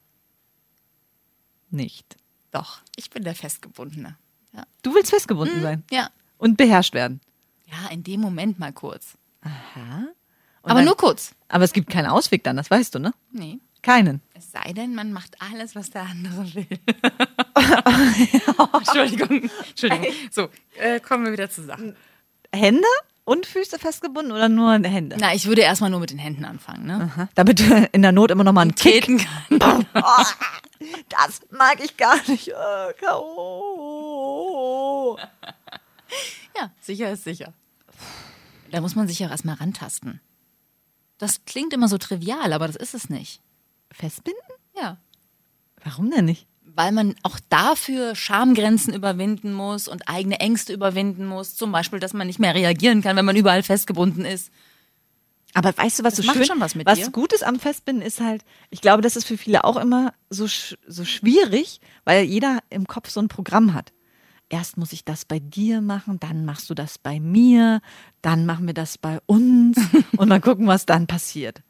nicht? 1.69 2.15
Doch, 2.51 2.79
ich 2.95 3.09
bin 3.09 3.23
der 3.23 3.35
Festgebundene. 3.35 4.17
Ja, 4.53 4.65
Du 4.83 4.93
willst 4.93 5.09
festgebunden 5.11 5.61
sein 5.61 5.83
ja. 5.91 6.09
und 6.37 6.55
beherrscht 6.57 6.93
werden. 6.93 7.19
ja 7.65 7.89
in 7.91 8.03
dem 8.03 8.21
Moment 8.21 8.59
mal 8.59 8.71
kurz. 8.71 9.17
Und 9.43 9.51
Aber 10.63 10.75
dann- 10.75 10.85
nur 10.85 10.95
kurz. 10.97 11.33
Aber 11.49 11.63
es 11.63 11.73
gibt 11.73 11.89
keinen 11.89 12.07
Ausweg 12.07 12.43
dann, 12.43 12.55
das 12.57 12.71
weißt 12.71 12.95
du, 12.95 12.99
ne? 12.99 13.13
Nee. 13.31 13.59
Keinen. 13.81 14.21
Es 14.33 14.51
sei 14.51 14.73
denn, 14.73 14.95
man 14.95 15.11
macht 15.13 15.39
alles, 15.41 15.75
was 15.75 15.89
der 15.91 16.03
andere 16.03 16.53
will. 16.55 16.67
Entschuldigung, 18.73 19.49
Entschuldigung. 19.69 20.07
So, 20.31 20.49
äh, 20.77 20.99
kommen 20.99 21.25
wir 21.25 21.31
wieder 21.31 21.49
zusammen. 21.49 21.95
Hände 22.53 22.87
und 23.25 23.45
Füße 23.45 23.79
festgebunden 23.79 24.31
oder 24.31 24.49
nur 24.49 24.73
Hände? 24.73 25.17
Na, 25.19 25.33
ich 25.33 25.47
würde 25.47 25.61
erstmal 25.61 25.89
nur 25.89 25.99
mit 25.99 26.11
den 26.11 26.19
Händen 26.19 26.45
anfangen, 26.45 26.85
ne? 26.85 27.11
Aha. 27.13 27.27
Damit 27.35 27.59
du 27.59 27.89
in 27.91 28.01
der 28.01 28.11
Not 28.11 28.31
immer 28.31 28.43
noch 28.43 28.53
mal 28.53 28.61
einen 28.61 28.75
Kick. 28.75 29.05
Treten 29.05 29.25
kann. 29.59 29.85
Das 31.09 31.39
mag 31.51 31.83
ich 31.83 31.95
gar 31.95 32.17
nicht. 32.27 32.51
K.O. 32.99 34.37
Ja, 36.57 36.69
sicher 36.81 37.11
ist 37.11 37.23
sicher. 37.23 37.53
Da 38.71 38.81
muss 38.81 38.93
man 38.93 39.07
sich 39.07 39.19
ja 39.19 39.27
auch 39.27 39.31
erstmal 39.31 39.55
rantasten. 39.55 40.19
Das 41.17 41.45
klingt 41.45 41.71
immer 41.73 41.87
so 41.87 41.97
trivial, 41.97 42.51
aber 42.51 42.67
das 42.67 42.75
ist 42.75 42.93
es 42.93 43.09
nicht. 43.09 43.41
Festbinden? 43.91 44.41
Ja. 44.75 44.97
Warum 45.83 46.11
denn 46.11 46.25
nicht? 46.25 46.45
Weil 46.75 46.91
man 46.91 47.15
auch 47.23 47.39
dafür 47.49 48.15
Schamgrenzen 48.15 48.93
überwinden 48.93 49.53
muss 49.53 49.87
und 49.87 50.09
eigene 50.09 50.39
Ängste 50.39 50.73
überwinden 50.73 51.25
muss. 51.25 51.55
Zum 51.55 51.71
Beispiel, 51.71 51.99
dass 51.99 52.13
man 52.13 52.27
nicht 52.27 52.39
mehr 52.39 52.53
reagieren 52.53 53.01
kann, 53.01 53.15
wenn 53.15 53.25
man 53.25 53.35
überall 53.35 53.63
festgebunden 53.63 54.25
ist. 54.25 54.51
Aber 55.55 55.75
weißt 55.75 55.99
du, 55.99 56.03
was 56.03 56.15
Das 56.15 56.25
so 56.25 56.33
schön, 56.33 56.43
schon 56.43 56.59
was 56.59 56.75
mit 56.75 56.85
was 56.85 56.99
dir. 56.99 57.11
gut 57.11 57.31
ist 57.31 57.45
am 57.45 57.59
Festbinden 57.59 58.05
ist 58.05 58.19
halt, 58.19 58.43
ich 58.71 58.81
glaube, 58.81 59.01
das 59.01 59.15
ist 59.15 59.25
für 59.25 59.37
viele 59.37 59.63
auch 59.63 59.77
immer 59.77 60.13
so, 60.29 60.47
so 60.85 61.05
schwierig, 61.05 61.79
weil 62.03 62.25
jeder 62.25 62.59
im 62.69 62.87
Kopf 62.87 63.09
so 63.09 63.21
ein 63.21 63.29
Programm 63.29 63.73
hat. 63.73 63.93
Erst 64.49 64.75
muss 64.75 64.91
ich 64.91 65.05
das 65.05 65.23
bei 65.23 65.39
dir 65.39 65.79
machen, 65.79 66.19
dann 66.19 66.43
machst 66.43 66.69
du 66.69 66.73
das 66.73 66.97
bei 66.97 67.21
mir, 67.21 67.81
dann 68.21 68.45
machen 68.45 68.67
wir 68.67 68.73
das 68.73 68.97
bei 68.97 69.19
uns 69.27 69.77
und 70.17 70.27
mal 70.27 70.41
gucken, 70.41 70.67
was 70.67 70.85
dann 70.85 71.07
passiert. 71.07 71.61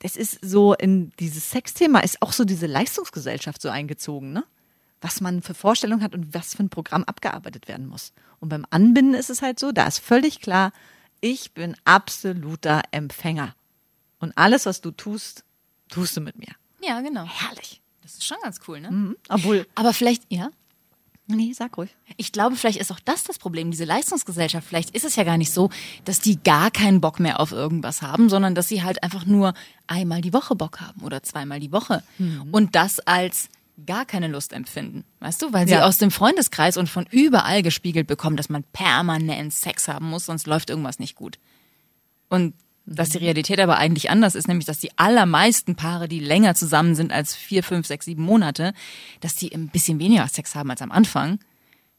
Das 0.00 0.16
ist 0.16 0.38
so 0.42 0.74
in 0.74 1.12
dieses 1.18 1.50
Sexthema 1.50 2.00
ist 2.00 2.22
auch 2.22 2.32
so 2.32 2.44
diese 2.44 2.66
Leistungsgesellschaft 2.66 3.60
so 3.60 3.68
eingezogen, 3.68 4.32
ne? 4.32 4.44
Was 5.00 5.20
man 5.20 5.42
für 5.42 5.54
Vorstellungen 5.54 6.02
hat 6.02 6.14
und 6.14 6.34
was 6.34 6.54
für 6.54 6.62
ein 6.64 6.70
Programm 6.70 7.04
abgearbeitet 7.04 7.68
werden 7.68 7.86
muss. 7.86 8.12
Und 8.40 8.48
beim 8.48 8.66
Anbinden 8.70 9.14
ist 9.14 9.30
es 9.30 9.42
halt 9.42 9.60
so, 9.60 9.70
da 9.70 9.86
ist 9.86 9.98
völlig 9.98 10.40
klar, 10.40 10.72
ich 11.20 11.52
bin 11.52 11.76
absoluter 11.84 12.82
Empfänger. 12.90 13.54
Und 14.18 14.36
alles, 14.36 14.66
was 14.66 14.80
du 14.80 14.90
tust, 14.90 15.44
tust 15.88 16.16
du 16.16 16.20
mit 16.20 16.38
mir. 16.38 16.54
Ja, 16.82 17.00
genau. 17.00 17.24
Herrlich. 17.24 17.80
Das 18.02 18.14
ist 18.14 18.24
schon 18.24 18.38
ganz 18.42 18.60
cool, 18.66 18.80
ne? 18.80 18.90
Mhm. 18.90 19.16
Obwohl, 19.28 19.66
Aber 19.74 19.92
vielleicht, 19.92 20.24
ja. 20.32 20.50
Nee, 21.30 21.52
sag 21.52 21.76
ruhig. 21.76 21.94
Ich 22.16 22.32
glaube, 22.32 22.56
vielleicht 22.56 22.78
ist 22.80 22.90
auch 22.90 23.00
das 23.00 23.22
das 23.22 23.38
Problem, 23.38 23.70
diese 23.70 23.84
Leistungsgesellschaft. 23.84 24.66
Vielleicht 24.66 24.90
ist 24.96 25.04
es 25.04 25.14
ja 25.16 25.24
gar 25.24 25.36
nicht 25.36 25.52
so, 25.52 25.68
dass 26.06 26.20
die 26.20 26.42
gar 26.42 26.70
keinen 26.70 27.02
Bock 27.02 27.20
mehr 27.20 27.38
auf 27.38 27.52
irgendwas 27.52 28.00
haben, 28.00 28.30
sondern 28.30 28.54
dass 28.54 28.68
sie 28.68 28.82
halt 28.82 29.02
einfach 29.02 29.26
nur 29.26 29.52
einmal 29.86 30.22
die 30.22 30.32
Woche 30.32 30.56
Bock 30.56 30.80
haben 30.80 31.02
oder 31.02 31.22
zweimal 31.22 31.60
die 31.60 31.70
Woche. 31.70 32.02
Und 32.50 32.74
das 32.74 32.98
als 33.00 33.50
gar 33.86 34.06
keine 34.06 34.26
Lust 34.28 34.54
empfinden. 34.54 35.04
Weißt 35.20 35.42
du? 35.42 35.52
Weil 35.52 35.68
sie 35.68 35.74
Ja. 35.74 35.84
aus 35.84 35.98
dem 35.98 36.10
Freundeskreis 36.10 36.76
und 36.78 36.88
von 36.88 37.06
überall 37.10 37.62
gespiegelt 37.62 38.06
bekommen, 38.06 38.36
dass 38.38 38.48
man 38.48 38.64
permanent 38.72 39.52
Sex 39.52 39.86
haben 39.86 40.08
muss, 40.08 40.26
sonst 40.26 40.46
läuft 40.46 40.70
irgendwas 40.70 40.98
nicht 40.98 41.14
gut. 41.14 41.38
Und 42.30 42.54
dass 42.94 43.10
die 43.10 43.18
Realität 43.18 43.60
aber 43.60 43.76
eigentlich 43.76 44.10
anders 44.10 44.34
ist, 44.34 44.48
nämlich 44.48 44.66
dass 44.66 44.78
die 44.78 44.96
allermeisten 44.96 45.76
Paare, 45.76 46.08
die 46.08 46.20
länger 46.20 46.54
zusammen 46.54 46.94
sind 46.94 47.12
als 47.12 47.34
vier, 47.34 47.62
fünf, 47.62 47.86
sechs, 47.86 48.06
sieben 48.06 48.22
Monate, 48.22 48.72
dass 49.20 49.34
die 49.34 49.54
ein 49.54 49.68
bisschen 49.68 49.98
weniger 49.98 50.26
Sex 50.28 50.54
haben 50.54 50.70
als 50.70 50.82
am 50.82 50.90
Anfang. 50.90 51.38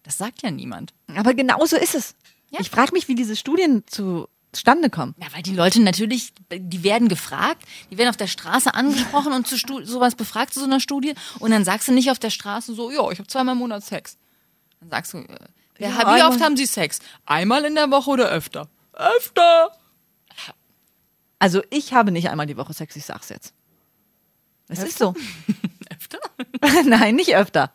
Das 0.04 0.18
sagt 0.18 0.42
ja 0.42 0.52
niemand. 0.52 0.94
Aber 1.16 1.34
genau 1.34 1.66
so 1.66 1.76
ist 1.78 1.96
es. 1.96 2.16
Ja. 2.50 2.60
Ich 2.62 2.70
frage 2.70 2.94
mich, 2.94 3.08
wie 3.08 3.16
diese 3.16 3.36
Studien 3.36 3.84
zustande 3.88 4.90
kommen. 4.90 5.14
Ja, 5.22 5.28
weil 5.36 5.44
die 5.44 5.54
Leute 5.54 5.82
natürlich, 5.82 6.34
die 6.52 6.84
werden 6.84 7.08
gefragt, 7.08 7.64
die 7.92 7.98
werden 7.98 8.10
auf 8.10 8.18
der 8.18 8.28
Straße 8.28 8.74
angesprochen 8.74 9.34
und 9.34 9.48
zu 9.48 9.58
Stu 9.58 9.84
sowas 9.84 10.16
befragt 10.16 10.54
zu 10.54 10.60
so 10.60 10.66
einer 10.66 10.80
Studie 10.80 11.14
und 11.40 11.52
dann 11.52 11.64
sagst 11.64 11.88
du 11.88 11.92
nicht 11.92 12.10
auf 12.10 12.20
der 12.20 12.32
Straße 12.32 12.74
so, 12.74 12.90
ja, 12.90 13.10
ich 13.12 13.20
habe 13.20 13.28
zweimal 13.28 13.54
im 13.54 13.60
Monat 13.60 13.84
Sex. 13.84 14.18
Dann 14.80 14.90
sagst 14.90 15.14
du, 15.14 15.20
äh, 15.20 15.26
Ja, 15.78 16.16
wie 16.16 16.24
oft 16.24 16.42
haben 16.42 16.58
Sie 16.58 16.66
Sex? 16.66 17.00
Einmal 17.26 17.66
in 17.66 17.76
der 17.76 17.92
Woche 17.92 18.10
oder 18.10 18.30
öfter? 18.30 18.68
Öfter. 18.94 19.72
Also 21.40 21.62
ich 21.70 21.94
habe 21.94 22.12
nicht 22.12 22.30
einmal 22.30 22.46
die 22.46 22.58
Woche 22.58 22.74
Sex, 22.74 22.96
ich 22.96 23.06
sag's 23.06 23.30
jetzt. 23.30 23.54
Es 24.68 24.84
ist 24.84 24.98
so. 25.00 25.16
Öfter? 25.90 26.20
Nein, 26.86 27.16
nicht 27.16 27.36
öfter. 27.36 27.72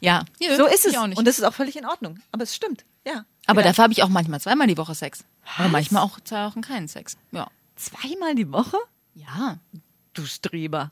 Ja, 0.00 0.24
So 0.56 0.66
ist 0.66 0.86
es. 0.86 0.96
Auch 0.96 1.06
nicht. 1.06 1.18
Und 1.18 1.26
das 1.26 1.38
ist 1.38 1.44
auch 1.44 1.54
völlig 1.54 1.76
in 1.76 1.86
Ordnung. 1.86 2.18
Aber 2.32 2.42
es 2.42 2.54
stimmt. 2.54 2.84
Ja. 3.06 3.24
Aber 3.46 3.60
Ja. 3.60 3.68
dafür 3.68 3.84
habe 3.84 3.92
ich 3.92 4.02
auch 4.02 4.08
manchmal 4.08 4.40
zweimal 4.40 4.66
die 4.66 4.76
Woche 4.76 4.94
Sex. 4.94 5.24
Aber 5.56 5.68
manchmal 5.68 6.02
auch 6.02 6.18
zwei 6.20 6.44
Wochen 6.46 6.60
keinen 6.60 6.88
Sex. 6.88 7.16
Ja. 7.30 7.48
zweimal 7.76 8.34
die 8.34 8.50
Woche? 8.50 8.76
Ja. 9.14 9.58
Du 10.14 10.26
Streber. 10.26 10.90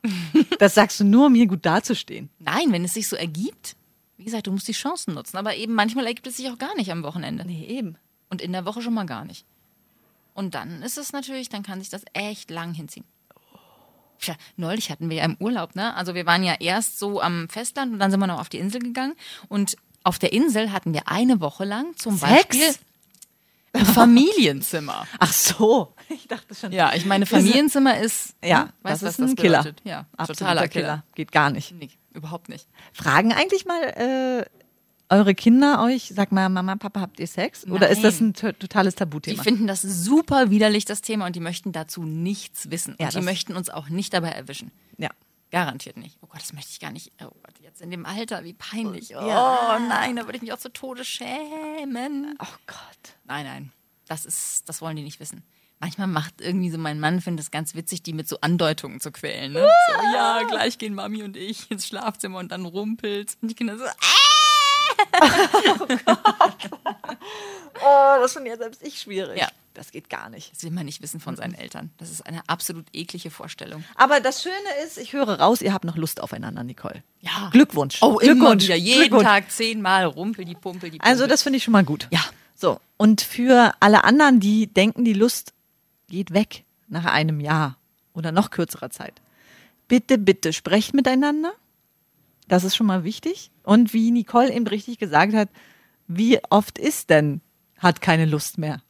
Das 0.59 0.75
sagst 0.75 1.00
du 1.00 1.05
nur, 1.05 1.26
um 1.26 1.35
hier 1.35 1.47
gut 1.49 1.67
dazustehen. 1.67 2.31
Nein, 2.38 2.71
wenn 2.73 2.85
es 2.85 2.95
sich 2.95 3.09
so 3.09 3.17
ergibt, 3.17 3.75
wie 4.17 4.25
gesagt, 4.25 4.47
du 4.47 4.53
musst 4.53 4.69
die 4.69 4.73
Chancen 4.73 5.15
nutzen. 5.15 5.37
Aber 5.37 5.57
eben 5.57 5.75
manchmal 5.75 6.07
ergibt 6.07 6.26
es 6.29 6.37
sich 6.37 6.49
auch 6.49 6.59
gar 6.59 6.75
nicht 6.76 6.91
am 6.93 7.03
Wochenende. 7.03 7.45
Nee, 7.45 7.67
eben. 7.67 7.99
Und 8.31 8.41
in 8.41 8.53
der 8.53 8.65
Woche 8.65 8.83
schon 8.83 8.95
mal 8.95 9.07
gar 9.07 9.25
nicht. 9.25 9.45
Und 10.37 10.55
dann 10.55 10.83
ist 10.83 10.99
es 10.99 11.12
natürlich, 11.12 11.49
dann 11.49 11.62
kann 11.62 11.81
sich 11.81 11.88
das 11.88 12.02
echt 12.12 12.50
lang 12.50 12.75
hinziehen. 12.75 13.07
Tja, 14.19 14.35
neulich 14.57 14.90
hatten 14.90 15.11
wir 15.11 15.16
ja 15.16 15.25
im 15.25 15.37
Urlaub, 15.40 15.75
ne? 15.75 15.95
Also 15.95 16.14
wir 16.14 16.26
waren 16.26 16.45
ja 16.45 16.55
erst 16.61 16.99
so 16.99 17.21
am 17.21 17.49
Festland 17.49 17.93
und 17.93 17.99
dann 17.99 18.11
sind 18.11 18.21
wir 18.21 18.26
noch 18.26 18.40
auf 18.40 18.49
die 18.49 18.59
Insel 18.59 18.81
gegangen. 18.81 19.14
Und 19.49 19.76
auf 20.05 20.19
der 20.19 20.33
Insel 20.33 20.73
hatten 20.73 20.95
wir 20.95 21.09
eine 21.09 21.40
Woche 21.40 21.64
lang 21.64 21.97
zum 21.97 22.16
Sex? 22.19 22.47
Beispiel 22.49 22.75
ein 23.73 23.87
Familienzimmer. 23.95 25.07
Ach 25.19 25.33
so. 25.33 25.95
Ich 26.09 26.28
dachte 26.28 26.55
schon. 26.55 26.73
Ja, 26.73 26.95
ich 26.95 27.05
meine, 27.07 27.26
Familienzimmer 27.26 27.99
ist, 27.99 28.35
Ja, 28.43 28.62
hm, 28.64 28.69
weißt, 28.83 29.02
das 29.02 29.19
ist 29.19 29.21
was 29.23 29.31
ein 29.31 29.37
Killer. 29.37 29.75
Ja, 29.85 30.07
Absoluter 30.16 30.38
totaler 30.38 30.69
Killer. 30.69 30.85
Killer. 30.85 31.05
Geht 31.14 31.33
gar 31.33 31.50
nicht. 31.50 31.73
Nee, 31.73 31.90
überhaupt 32.12 32.49
nicht. 32.49 32.69
Fragen 32.93 33.33
eigentlich 33.33 33.64
mal 33.64 33.83
äh, 33.83 34.45
eure 35.09 35.35
Kinder 35.35 35.83
euch, 35.85 36.13
sag 36.15 36.33
mal, 36.33 36.49
Mama, 36.49 36.77
Papa, 36.77 37.01
habt 37.01 37.21
ihr 37.21 37.27
Sex? 37.27 37.67
Oder 37.67 37.89
ist 37.91 38.03
das 38.03 38.21
Nein. 38.21 38.31
ein 38.31 38.35
to- 38.35 38.53
totales 38.53 38.95
Die 38.95 38.99
Tabuthema? 38.99 39.43
finden 39.43 39.67
das 39.67 39.83
super 39.83 40.51
widerlich, 40.51 40.85
das 40.85 41.01
Thema, 41.03 41.27
und 41.27 41.37
die 41.37 41.41
möchten 41.41 41.73
dazu 41.73 42.03
nichts 42.05 42.71
wissen. 42.71 42.97
Ja, 42.99 43.07
und 43.07 43.13
die 43.13 43.17
das- 43.19 43.25
möchten 43.25 43.55
uns 43.57 43.71
auch 43.71 43.89
nicht 43.89 44.13
dabei 44.13 44.31
erwischen. 44.31 44.71
Ja. 44.99 45.11
Garantiert 45.53 45.97
nicht. 45.97 46.19
Oh 46.23 46.27
Gott, 46.27 46.41
das 46.41 46.53
möchte 46.53 46.71
ich 46.73 46.81
gar 46.81 46.91
nicht. 46.91 47.13
Oh 47.23 47.27
Gott, 47.45 47.55
jetzt 47.63 47.81
in 47.81 47.91
dem 47.93 48.05
Alter, 48.05 48.43
wie 48.43 48.53
peinlich. 48.53 49.17
Oh 49.17 49.21
Ja. 49.27 49.79
nein, 49.89 50.17
da 50.17 50.25
würde 50.25 50.37
ich 50.37 50.43
mich 50.43 50.53
auch 50.53 50.59
zu 50.59 50.73
Tode 50.73 51.05
schämen. 51.05 52.35
Oh 52.41 52.47
Gott. 52.67 53.15
Nein, 53.25 53.47
nein. 53.47 53.73
Das 54.09 54.25
ist, 54.27 54.69
das 54.69 54.81
wollen 54.83 54.97
die 54.97 55.03
nicht 55.05 55.21
wissen. 55.21 55.45
Manchmal 55.79 56.07
macht 56.09 56.41
irgendwie 56.41 56.71
so 56.71 56.79
mein 56.79 56.99
Mann, 56.99 57.21
findet 57.21 57.45
es 57.45 57.51
ganz 57.51 57.75
witzig, 57.75 58.03
die 58.03 58.13
mit 58.13 58.27
so 58.29 58.39
Andeutungen 58.41 58.99
zu 59.01 59.13
quälen. 59.13 59.53
Ne? 59.53 59.61
So, 59.89 60.03
ja, 60.15 60.43
gleich 60.49 60.79
gehen 60.79 60.95
Mami 60.95 61.23
und 61.23 61.37
ich 61.37 61.71
ins 61.71 61.87
Schlafzimmer 61.87 62.39
und 62.39 62.51
dann 62.51 62.65
rumpelt. 62.65 63.37
Und 63.43 63.49
die 63.51 63.55
Kinder 63.55 63.77
so, 63.79 63.85
Oh, 67.85 68.17
das 68.21 68.33
finde 68.33 68.50
ja 68.50 68.57
selbst 68.57 68.83
ich 68.83 69.00
schwierig. 69.00 69.38
Ja. 69.38 69.49
Das 69.75 69.93
geht 69.93 70.09
gar 70.09 70.31
nicht. 70.31 70.53
das 70.55 70.62
will 70.62 70.71
man 70.71 70.87
nicht 70.87 71.03
wissen 71.03 71.21
von 71.21 71.37
seinen 71.37 71.53
Eltern. 71.53 71.91
Das 71.99 72.11
ist 72.11 72.26
eine 72.26 72.41
absolut 72.49 72.87
eklige 72.95 73.31
Vorstellung. 73.31 73.85
Aber 73.95 74.21
das 74.21 74.43
Schöne 74.43 74.55
ist, 74.87 74.97
ich 74.97 75.12
höre 75.12 75.38
raus, 75.38 75.61
ihr 75.61 75.75
habt 75.75 75.85
noch 75.85 75.97
Lust 75.97 76.23
aufeinander, 76.23 76.65
Nicole. 76.65 77.03
Ja. 77.21 77.50
Glückwunsch. 77.53 77.99
Oh, 78.00 78.19
immer 78.19 78.35
Glückwunsch. 78.35 78.65
wieder. 78.65 78.76
Jeden 78.76 79.00
Glückwunsch. 79.00 79.25
Tag 79.25 79.50
zehnmal 79.50 80.07
rumpel 80.07 80.47
die 80.47 80.55
Pumpel, 80.55 80.91
die 80.91 80.97
Pumpel. 80.99 81.11
Also 81.11 81.26
das 81.26 81.43
finde 81.43 81.59
ich 81.59 81.65
schon 81.65 81.73
mal 81.73 81.85
gut. 81.85 82.09
Ja. 82.11 82.25
So. 82.55 82.81
Und 82.97 83.21
für 83.21 83.75
alle 83.81 84.05
anderen, 84.05 84.41
die 84.41 84.67
denken, 84.67 85.05
die 85.05 85.12
Lust 85.12 85.53
geht 86.09 86.33
weg 86.33 86.65
nach 86.88 87.05
einem 87.05 87.41
Jahr 87.41 87.76
oder 88.15 88.33
noch 88.33 88.50
kürzerer 88.50 88.91
Zeit. 88.91 89.21
Bitte, 89.88 90.17
bitte 90.17 90.55
sprecht 90.55 90.95
miteinander. 90.95 91.53
Das 92.49 92.65
ist 92.65 92.76
schon 92.76 92.87
mal 92.87 93.05
wichtig. 93.05 93.50
Und 93.62 93.93
wie 93.93 94.11
Nicole 94.11 94.53
eben 94.53 94.67
richtig 94.67 94.99
gesagt 94.99 95.35
hat, 95.35 95.49
wie 96.07 96.38
oft 96.50 96.79
ist 96.79 97.11
denn, 97.11 97.41
hat 97.79 98.00
keine 98.00 98.26
Lust 98.26 98.59
mehr? 98.59 98.83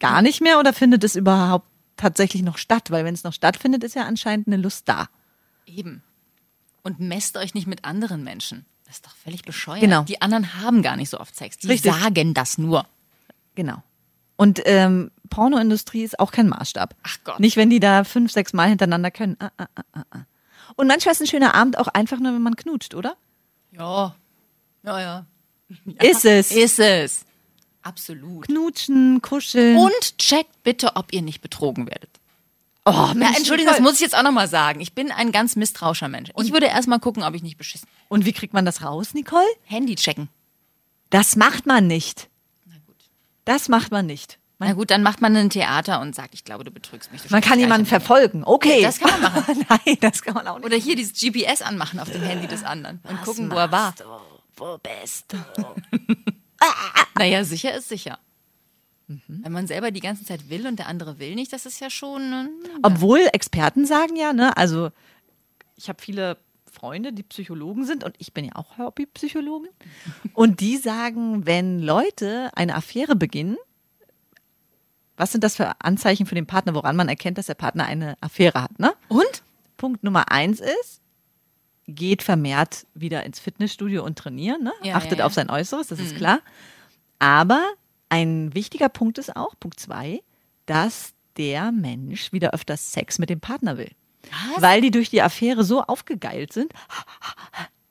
Gar 0.00 0.22
nicht 0.22 0.40
mehr 0.40 0.58
oder 0.58 0.72
findet 0.72 1.04
es 1.04 1.16
überhaupt 1.16 1.66
tatsächlich 1.96 2.42
noch 2.42 2.58
statt? 2.58 2.90
Weil 2.90 3.04
wenn 3.04 3.14
es 3.14 3.24
noch 3.24 3.32
stattfindet, 3.32 3.84
ist 3.84 3.94
ja 3.94 4.04
anscheinend 4.04 4.46
eine 4.46 4.56
Lust 4.56 4.88
da. 4.88 5.08
Eben. 5.66 6.02
Und 6.82 7.00
messt 7.00 7.36
euch 7.36 7.54
nicht 7.54 7.66
mit 7.66 7.84
anderen 7.84 8.24
Menschen. 8.24 8.66
Das 8.86 8.96
ist 8.96 9.06
doch 9.06 9.14
völlig 9.16 9.42
bescheuert. 9.42 9.80
Genau. 9.80 10.02
Die 10.02 10.20
anderen 10.20 10.60
haben 10.60 10.82
gar 10.82 10.96
nicht 10.96 11.10
so 11.10 11.18
oft 11.18 11.34
Sex. 11.34 11.58
Die 11.58 11.68
Richtig. 11.68 11.92
sagen 11.92 12.34
das 12.34 12.58
nur. 12.58 12.86
Genau. 13.54 13.82
Und 14.36 14.60
ähm, 14.64 15.10
Pornoindustrie 15.30 16.02
ist 16.02 16.18
auch 16.18 16.32
kein 16.32 16.48
Maßstab. 16.48 16.94
Ach 17.02 17.18
Gott. 17.24 17.40
Nicht, 17.40 17.56
wenn 17.56 17.70
die 17.70 17.80
da 17.80 18.04
fünf, 18.04 18.32
sechs 18.32 18.52
Mal 18.52 18.68
hintereinander 18.68 19.10
können. 19.10 19.36
Ah, 19.38 19.50
ah, 19.56 19.66
ah, 19.74 19.82
ah, 19.92 20.04
ah. 20.10 20.24
Und 20.76 20.86
manchmal 20.86 21.12
ist 21.12 21.20
ein 21.20 21.26
schöner 21.26 21.54
Abend 21.54 21.78
auch 21.78 21.88
einfach 21.88 22.18
nur, 22.18 22.32
wenn 22.34 22.42
man 22.42 22.56
knutscht, 22.56 22.94
oder? 22.94 23.16
Ja. 23.72 24.14
Ja, 24.82 25.00
ja. 25.00 25.26
Ist 26.02 26.24
es. 26.24 26.50
Ist 26.52 26.78
es. 26.78 27.24
Absolut. 27.82 28.46
Knutschen, 28.46 29.20
kuscheln. 29.22 29.76
Und 29.76 30.18
checkt 30.18 30.62
bitte, 30.62 30.96
ob 30.96 31.12
ihr 31.12 31.22
nicht 31.22 31.40
betrogen 31.42 31.86
werdet. 31.86 32.10
oh, 32.86 32.90
Ja, 32.92 33.14
Mensch, 33.14 33.38
Entschuldigung, 33.38 33.72
das 33.72 33.82
muss 33.82 33.94
ich 33.94 34.00
jetzt 34.00 34.16
auch 34.16 34.22
nochmal 34.22 34.48
sagen. 34.48 34.80
Ich 34.80 34.94
bin 34.94 35.10
ein 35.10 35.32
ganz 35.32 35.56
misstrauischer 35.56 36.08
Mensch. 36.08 36.30
Ich 36.42 36.52
würde 36.52 36.66
erstmal 36.66 37.00
gucken, 37.00 37.22
ob 37.22 37.34
ich 37.34 37.42
nicht 37.42 37.58
beschissen. 37.58 37.88
Und 38.08 38.24
wie 38.24 38.32
kriegt 38.32 38.54
man 38.54 38.64
das 38.64 38.82
raus, 38.82 39.12
Nicole? 39.14 39.44
Handy 39.64 39.96
checken. 39.96 40.28
Das 41.10 41.36
macht 41.36 41.66
man 41.66 41.86
nicht. 41.86 42.28
Na 42.66 42.74
gut. 42.86 42.96
Das 43.44 43.68
macht 43.68 43.90
man 43.92 44.06
nicht. 44.06 44.38
Man, 44.58 44.68
Na 44.68 44.74
gut, 44.74 44.90
dann 44.90 45.02
macht 45.02 45.20
man 45.20 45.36
ein 45.36 45.50
Theater 45.50 46.00
und 46.00 46.14
sagt, 46.14 46.32
ich 46.34 46.44
glaube, 46.44 46.62
du 46.64 46.70
betrügst 46.70 47.10
mich. 47.12 47.22
Du 47.22 47.28
man 47.30 47.40
kann 47.42 47.58
jemanden 47.58 47.86
verfolgen. 47.86 48.44
Okay. 48.44 48.82
Das 48.82 49.00
kann 49.00 49.10
man 49.20 49.32
machen. 49.32 49.66
Nein, 49.68 49.96
das 50.00 50.22
kann 50.22 50.34
man 50.34 50.46
auch 50.46 50.56
nicht. 50.58 50.66
Oder 50.66 50.76
hier 50.76 50.94
dieses 50.96 51.12
GPS 51.20 51.60
anmachen 51.62 51.98
auf 51.98 52.10
dem 52.10 52.22
Handy 52.22 52.46
des 52.46 52.62
anderen 52.62 53.00
und 53.08 53.18
Was 53.18 53.24
gucken, 53.24 53.50
wo 53.50 53.56
er 53.56 53.72
war. 53.72 53.94
du? 53.98 54.04
Wo 54.56 54.78
bist 54.78 55.32
du? 55.32 55.38
Naja, 57.16 57.44
sicher 57.44 57.74
ist 57.74 57.88
sicher. 57.88 58.18
Wenn 59.06 59.52
man 59.52 59.66
selber 59.66 59.90
die 59.90 60.00
ganze 60.00 60.24
Zeit 60.24 60.48
will 60.48 60.66
und 60.66 60.78
der 60.78 60.88
andere 60.88 61.18
will 61.18 61.34
nicht, 61.34 61.52
das 61.52 61.66
ist 61.66 61.78
ja 61.80 61.90
schon. 61.90 62.22
äh, 62.32 62.68
Obwohl 62.82 63.20
Experten 63.34 63.84
sagen 63.86 64.16
ja, 64.16 64.32
ne, 64.32 64.56
also 64.56 64.90
ich 65.76 65.88
habe 65.90 66.00
viele 66.00 66.38
Freunde, 66.72 67.12
die 67.12 67.22
Psychologen 67.22 67.84
sind 67.84 68.02
und 68.02 68.14
ich 68.18 68.32
bin 68.32 68.46
ja 68.46 68.52
auch 68.54 68.78
Hobbypsychologin. 68.78 69.70
Und 70.32 70.60
die 70.60 70.78
sagen, 70.78 71.44
wenn 71.44 71.80
Leute 71.80 72.50
eine 72.54 72.74
Affäre 72.76 73.14
beginnen, 73.14 73.56
was 75.16 75.32
sind 75.32 75.44
das 75.44 75.56
für 75.56 75.80
Anzeichen 75.80 76.26
für 76.26 76.34
den 76.34 76.46
Partner, 76.46 76.74
woran 76.74 76.96
man 76.96 77.08
erkennt, 77.08 77.38
dass 77.38 77.46
der 77.46 77.54
Partner 77.54 77.84
eine 77.84 78.16
Affäre 78.20 78.62
hat, 78.62 78.78
ne? 78.78 78.94
Und? 79.08 79.42
Punkt 79.76 80.04
Nummer 80.04 80.30
eins 80.30 80.60
ist, 80.60 81.00
geht 81.86 82.22
vermehrt 82.22 82.86
wieder 82.94 83.24
ins 83.24 83.40
Fitnessstudio 83.40 84.04
und 84.04 84.18
trainieren, 84.18 84.62
ne? 84.62 84.72
Ja, 84.82 84.96
achtet 84.96 85.12
ja, 85.12 85.18
ja. 85.18 85.26
auf 85.26 85.34
sein 85.34 85.50
Äußeres, 85.50 85.88
das 85.88 86.00
ist 86.00 86.16
klar. 86.16 86.40
Aber 87.18 87.62
ein 88.08 88.54
wichtiger 88.54 88.88
Punkt 88.88 89.18
ist 89.18 89.34
auch, 89.36 89.54
Punkt 89.58 89.80
zwei, 89.80 90.22
dass 90.66 91.12
der 91.36 91.72
Mensch 91.72 92.32
wieder 92.32 92.54
öfters 92.54 92.92
Sex 92.92 93.18
mit 93.18 93.30
dem 93.30 93.40
Partner 93.40 93.76
will. 93.76 93.90
Was? 94.54 94.62
Weil 94.62 94.80
die 94.80 94.90
durch 94.90 95.10
die 95.10 95.22
Affäre 95.22 95.64
so 95.64 95.82
aufgegeilt 95.82 96.52
sind. 96.52 96.72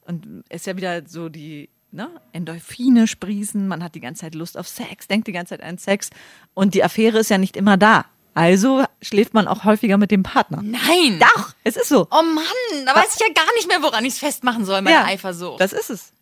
Und 0.05 0.43
es 0.49 0.65
ja 0.65 0.75
wieder 0.75 1.07
so 1.07 1.29
die 1.29 1.69
ne, 1.93 2.09
Endorphine 2.33 3.07
sprießen, 3.07 3.67
man 3.67 3.83
hat 3.83 3.95
die 3.95 3.99
ganze 4.01 4.21
Zeit 4.21 4.35
Lust 4.35 4.57
auf 4.57 4.67
Sex, 4.67 5.07
denkt 5.07 5.27
die 5.27 5.31
ganze 5.31 5.51
Zeit 5.57 5.63
an 5.63 5.77
Sex. 5.77 6.09
Und 6.53 6.73
die 6.73 6.83
Affäre 6.83 7.19
ist 7.19 7.29
ja 7.29 7.37
nicht 7.37 7.55
immer 7.55 7.77
da. 7.77 8.05
Also 8.33 8.83
schläft 9.01 9.35
man 9.35 9.47
auch 9.47 9.63
häufiger 9.63 9.97
mit 9.97 10.09
dem 10.09 10.23
Partner. 10.23 10.61
Nein! 10.63 11.19
Doch, 11.19 11.53
es 11.63 11.77
ist 11.77 11.87
so. 11.89 12.07
Oh 12.09 12.23
Mann, 12.23 12.85
da 12.85 12.95
weiß 12.95 13.15
ich 13.15 13.19
ja 13.21 13.31
gar 13.33 13.53
nicht 13.55 13.67
mehr, 13.67 13.83
woran 13.83 14.03
ich 14.05 14.13
es 14.13 14.19
festmachen 14.19 14.65
soll, 14.65 14.81
meine 14.81 15.05
Eifersucht. 15.05 15.61
Das 15.61 15.71
ist 15.71 15.91
es. 15.91 16.13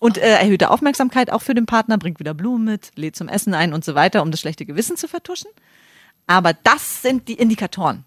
Und 0.00 0.18
äh, 0.18 0.38
erhöhte 0.38 0.70
Aufmerksamkeit 0.70 1.30
auch 1.30 1.42
für 1.42 1.54
den 1.54 1.66
Partner, 1.66 1.96
bringt 1.98 2.18
wieder 2.18 2.34
Blumen 2.34 2.64
mit, 2.64 2.90
lädt 2.96 3.14
zum 3.14 3.28
Essen 3.28 3.54
ein 3.54 3.72
und 3.72 3.84
so 3.84 3.94
weiter, 3.94 4.22
um 4.22 4.30
das 4.30 4.40
schlechte 4.40 4.64
Gewissen 4.66 4.96
zu 4.96 5.06
vertuschen. 5.06 5.50
Aber 6.26 6.54
das 6.54 7.02
sind 7.02 7.28
die 7.28 7.34
Indikatoren. 7.34 8.04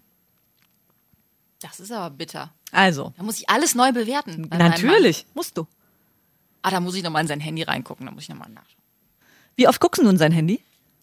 Das 1.62 1.80
ist 1.80 1.92
aber 1.92 2.10
bitter. 2.14 2.52
Also, 2.72 3.14
Da 3.16 3.22
muss 3.22 3.38
ich 3.38 3.48
alles 3.48 3.74
neu 3.74 3.92
bewerten. 3.92 4.48
natürlich, 4.50 5.24
musst 5.34 5.56
du. 5.56 5.66
Ah, 6.64 6.70
da 6.70 6.80
muss 6.80 6.94
ich 6.96 7.02
nochmal 7.02 7.22
in 7.22 7.28
sein 7.28 7.40
Handy 7.40 7.62
reingucken, 7.62 8.06
da 8.06 8.12
muss 8.12 8.24
ich 8.24 8.28
nochmal 8.28 8.48
nachschauen. 8.50 8.82
Wie 9.56 9.68
oft 9.68 9.80
guckst 9.80 10.02
du 10.02 10.08
in 10.08 10.18
sein 10.18 10.32
Handy? 10.32 10.60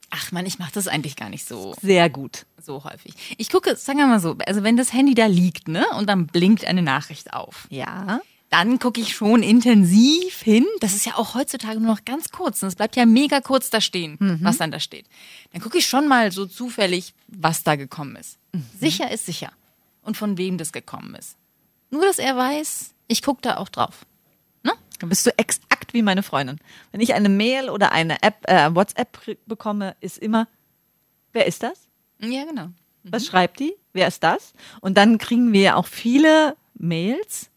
Ach 0.09 0.31
man, 0.33 0.45
ich 0.45 0.59
mache 0.59 0.73
das 0.73 0.89
eigentlich 0.89 1.15
gar 1.15 1.29
nicht 1.29 1.47
so, 1.47 1.73
Sehr 1.81 2.09
gut. 2.09 2.45
so 2.61 2.83
häufig. 2.83 3.13
Ich 3.37 3.49
gucke, 3.49 3.77
sagen 3.77 3.99
wir 3.99 4.07
mal 4.07 4.19
so, 4.19 4.35
also 4.45 4.63
wenn 4.63 4.75
das 4.75 4.91
Handy 4.91 5.13
da 5.13 5.27
liegt, 5.27 5.69
ne, 5.69 5.85
und 5.97 6.07
dann 6.09 6.27
blinkt 6.27 6.65
eine 6.65 6.81
Nachricht 6.81 7.31
auf, 7.33 7.65
Ja. 7.69 8.19
dann 8.49 8.77
gucke 8.79 8.99
ich 8.99 9.15
schon 9.15 9.41
intensiv 9.41 10.41
hin. 10.41 10.65
Das 10.81 10.93
ist 10.93 11.05
ja 11.05 11.15
auch 11.15 11.33
heutzutage 11.35 11.79
nur 11.79 11.93
noch 11.95 12.03
ganz 12.03 12.29
kurz. 12.31 12.61
Und 12.61 12.67
es 12.67 12.75
bleibt 12.75 12.97
ja 12.97 13.05
mega 13.05 13.39
kurz 13.39 13.69
da 13.69 13.79
stehen, 13.79 14.17
was 14.41 14.57
dann 14.57 14.71
da 14.71 14.81
steht. 14.81 15.05
Dann 15.53 15.61
gucke 15.61 15.77
ich 15.77 15.87
schon 15.87 16.09
mal 16.09 16.33
so 16.33 16.45
zufällig, 16.45 17.13
was 17.29 17.63
da 17.63 17.77
gekommen 17.77 18.17
ist. 18.17 18.37
Sicher 18.77 19.09
ist 19.11 19.25
sicher. 19.25 19.53
Und 20.01 20.17
von 20.17 20.37
wem 20.37 20.57
das 20.57 20.73
gekommen 20.73 21.15
ist. 21.15 21.37
Nur, 21.89 22.01
dass 22.05 22.19
er 22.19 22.35
weiß, 22.35 22.93
ich 23.07 23.21
gucke 23.21 23.41
da 23.43 23.55
auch 23.57 23.69
drauf. 23.69 24.05
Dann 25.01 25.09
bist 25.09 25.25
du 25.25 25.37
exakt 25.37 25.93
wie 25.93 26.01
meine 26.01 26.23
Freundin. 26.23 26.59
Wenn 26.91 27.01
ich 27.01 27.13
eine 27.13 27.29
Mail 27.29 27.69
oder 27.69 27.91
eine 27.91 28.21
App, 28.21 28.47
äh, 28.47 28.73
WhatsApp 28.73 29.17
bekomme, 29.47 29.95
ist 29.99 30.17
immer, 30.17 30.47
wer 31.33 31.47
ist 31.47 31.63
das? 31.63 31.89
Ja, 32.19 32.45
genau. 32.45 32.69
Was 33.03 33.25
schreibt 33.25 33.59
die? 33.59 33.73
Wer 33.93 34.07
ist 34.07 34.23
das? 34.23 34.53
Und 34.79 34.97
dann 34.97 35.17
kriegen 35.17 35.53
wir 35.53 35.75
auch 35.77 35.87
viele 35.87 36.55
Mails 36.75 37.49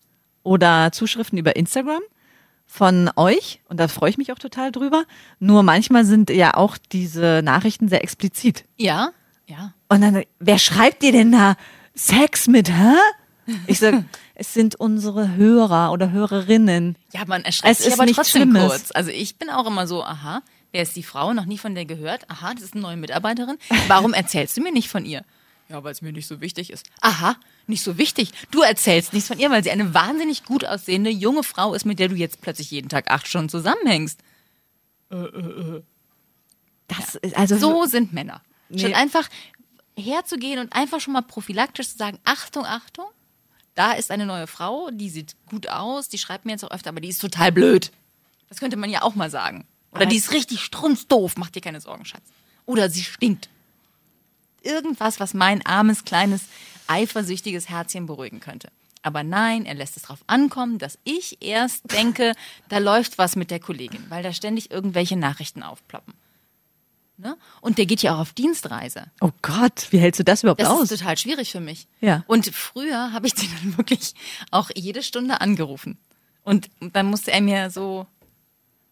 oder 0.42 0.90
Zuschriften 0.92 1.38
über 1.38 1.54
Instagram 1.54 2.00
von 2.66 3.10
euch. 3.16 3.60
Und 3.68 3.78
da 3.78 3.88
freue 3.88 4.10
ich 4.10 4.18
mich 4.18 4.32
auch 4.32 4.38
total 4.38 4.72
drüber. 4.72 5.04
Nur 5.38 5.62
manchmal 5.62 6.06
sind 6.06 6.30
ja 6.30 6.54
auch 6.54 6.78
diese 6.78 7.42
Nachrichten 7.44 7.88
sehr 7.88 8.02
explizit. 8.02 8.64
Ja, 8.78 9.10
ja. 9.46 9.74
Und 9.88 10.00
dann, 10.00 10.22
wer 10.38 10.58
schreibt 10.58 11.02
dir 11.02 11.12
denn 11.12 11.32
da 11.32 11.56
Sex 11.94 12.48
mit, 12.48 12.70
hä? 12.70 12.94
Ich 13.66 13.80
sag, 13.80 14.04
es 14.34 14.52
sind 14.54 14.74
unsere 14.76 15.34
Hörer 15.36 15.92
oder 15.92 16.10
Hörerinnen. 16.10 16.96
Ja, 17.12 17.24
man 17.26 17.44
erschreckt 17.44 17.70
Es 17.72 17.78
sich 17.78 17.88
ist 17.88 17.92
aber 17.94 18.04
nichts 18.04 18.16
trotzdem 18.16 18.50
Schlimmes. 18.50 18.68
kurz. 18.68 18.90
Also 18.92 19.10
ich 19.10 19.36
bin 19.36 19.48
auch 19.50 19.66
immer 19.66 19.86
so, 19.86 20.02
aha, 20.04 20.42
wer 20.72 20.82
ist 20.82 20.96
die 20.96 21.02
Frau? 21.04 21.32
Noch 21.32 21.44
nie 21.44 21.58
von 21.58 21.74
der 21.74 21.84
gehört. 21.84 22.28
Aha, 22.30 22.54
das 22.54 22.64
ist 22.64 22.72
eine 22.74 22.82
neue 22.82 22.96
Mitarbeiterin. 22.96 23.58
Warum 23.88 24.12
erzählst 24.14 24.56
du 24.56 24.60
mir 24.62 24.72
nicht 24.72 24.88
von 24.88 25.04
ihr? 25.04 25.24
Ja, 25.68 25.82
weil 25.82 25.92
es 25.92 26.02
mir 26.02 26.12
nicht 26.12 26.26
so 26.26 26.40
wichtig 26.42 26.70
ist. 26.70 26.84
Aha, 27.00 27.36
nicht 27.66 27.82
so 27.82 27.96
wichtig. 27.96 28.32
Du 28.50 28.60
erzählst 28.60 29.12
nichts 29.14 29.28
von 29.28 29.38
ihr, 29.38 29.50
weil 29.50 29.62
sie 29.64 29.70
eine 29.70 29.94
wahnsinnig 29.94 30.44
gut 30.44 30.64
aussehende 30.64 31.08
junge 31.10 31.42
Frau 31.42 31.72
ist, 31.72 31.86
mit 31.86 31.98
der 31.98 32.08
du 32.08 32.14
jetzt 32.16 32.40
plötzlich 32.42 32.70
jeden 32.70 32.88
Tag 32.90 33.10
acht 33.10 33.26
Stunden 33.26 33.48
zusammenhängst. 33.48 34.20
Das 36.88 37.14
ist 37.14 37.36
also 37.36 37.56
So 37.56 37.84
sind 37.86 38.12
Männer. 38.12 38.42
Statt 38.76 38.90
Nee. 38.90 38.94
einfach 38.94 39.28
herzugehen 39.96 40.58
und 40.58 40.72
einfach 40.74 41.00
schon 41.00 41.12
mal 41.12 41.22
prophylaktisch 41.22 41.88
zu 41.90 41.96
sagen, 41.96 42.18
Achtung, 42.24 42.64
Achtung, 42.66 43.06
da 43.74 43.92
ist 43.92 44.10
eine 44.10 44.26
neue 44.26 44.46
Frau, 44.46 44.90
die 44.92 45.10
sieht 45.10 45.34
gut 45.46 45.68
aus, 45.68 46.08
die 46.08 46.18
schreibt 46.18 46.44
mir 46.44 46.52
jetzt 46.52 46.64
auch 46.64 46.70
öfter, 46.70 46.90
aber 46.90 47.00
die 47.00 47.08
ist 47.08 47.20
total 47.20 47.52
blöd. 47.52 47.90
Das 48.48 48.58
könnte 48.60 48.76
man 48.76 48.90
ja 48.90 49.02
auch 49.02 49.14
mal 49.14 49.30
sagen. 49.30 49.66
Oder 49.90 50.02
Aber- 50.02 50.10
die 50.10 50.16
ist 50.16 50.32
richtig 50.32 50.60
strunzdoof, 50.60 51.36
mach 51.36 51.50
dir 51.50 51.60
keine 51.60 51.80
Sorgen, 51.80 52.04
Schatz. 52.04 52.22
Oder 52.66 52.88
sie 52.90 53.02
stinkt. 53.02 53.48
Irgendwas, 54.62 55.20
was 55.20 55.34
mein 55.34 55.64
armes, 55.66 56.04
kleines, 56.04 56.42
eifersüchtiges 56.86 57.68
Herzchen 57.68 58.06
beruhigen 58.06 58.40
könnte. 58.40 58.68
Aber 59.02 59.22
nein, 59.22 59.66
er 59.66 59.74
lässt 59.74 59.96
es 59.98 60.04
darauf 60.04 60.20
ankommen, 60.26 60.78
dass 60.78 60.98
ich 61.04 61.42
erst 61.42 61.92
denke, 61.92 62.32
da 62.70 62.78
läuft 62.78 63.18
was 63.18 63.36
mit 63.36 63.50
der 63.50 63.60
Kollegin, 63.60 64.02
weil 64.08 64.22
da 64.22 64.32
ständig 64.32 64.70
irgendwelche 64.70 65.16
Nachrichten 65.16 65.62
aufploppen. 65.62 66.14
Ne? 67.16 67.36
Und 67.60 67.78
der 67.78 67.86
geht 67.86 68.02
ja 68.02 68.14
auch 68.16 68.18
auf 68.20 68.32
Dienstreise. 68.32 69.06
Oh 69.20 69.30
Gott, 69.40 69.86
wie 69.90 69.98
hältst 69.98 70.18
du 70.18 70.24
das 70.24 70.42
überhaupt 70.42 70.60
Das 70.60 70.68
aus? 70.68 70.90
ist 70.90 70.98
total 70.98 71.16
schwierig 71.16 71.52
für 71.52 71.60
mich. 71.60 71.86
Ja. 72.00 72.24
Und 72.26 72.46
früher 72.52 73.12
habe 73.12 73.26
ich 73.28 73.34
den 73.34 73.48
dann 73.62 73.78
wirklich 73.78 74.14
auch 74.50 74.70
jede 74.74 75.02
Stunde 75.02 75.40
angerufen. 75.40 75.96
Und 76.42 76.70
dann 76.80 77.06
musste 77.06 77.30
er 77.30 77.40
mir 77.40 77.70
so 77.70 78.06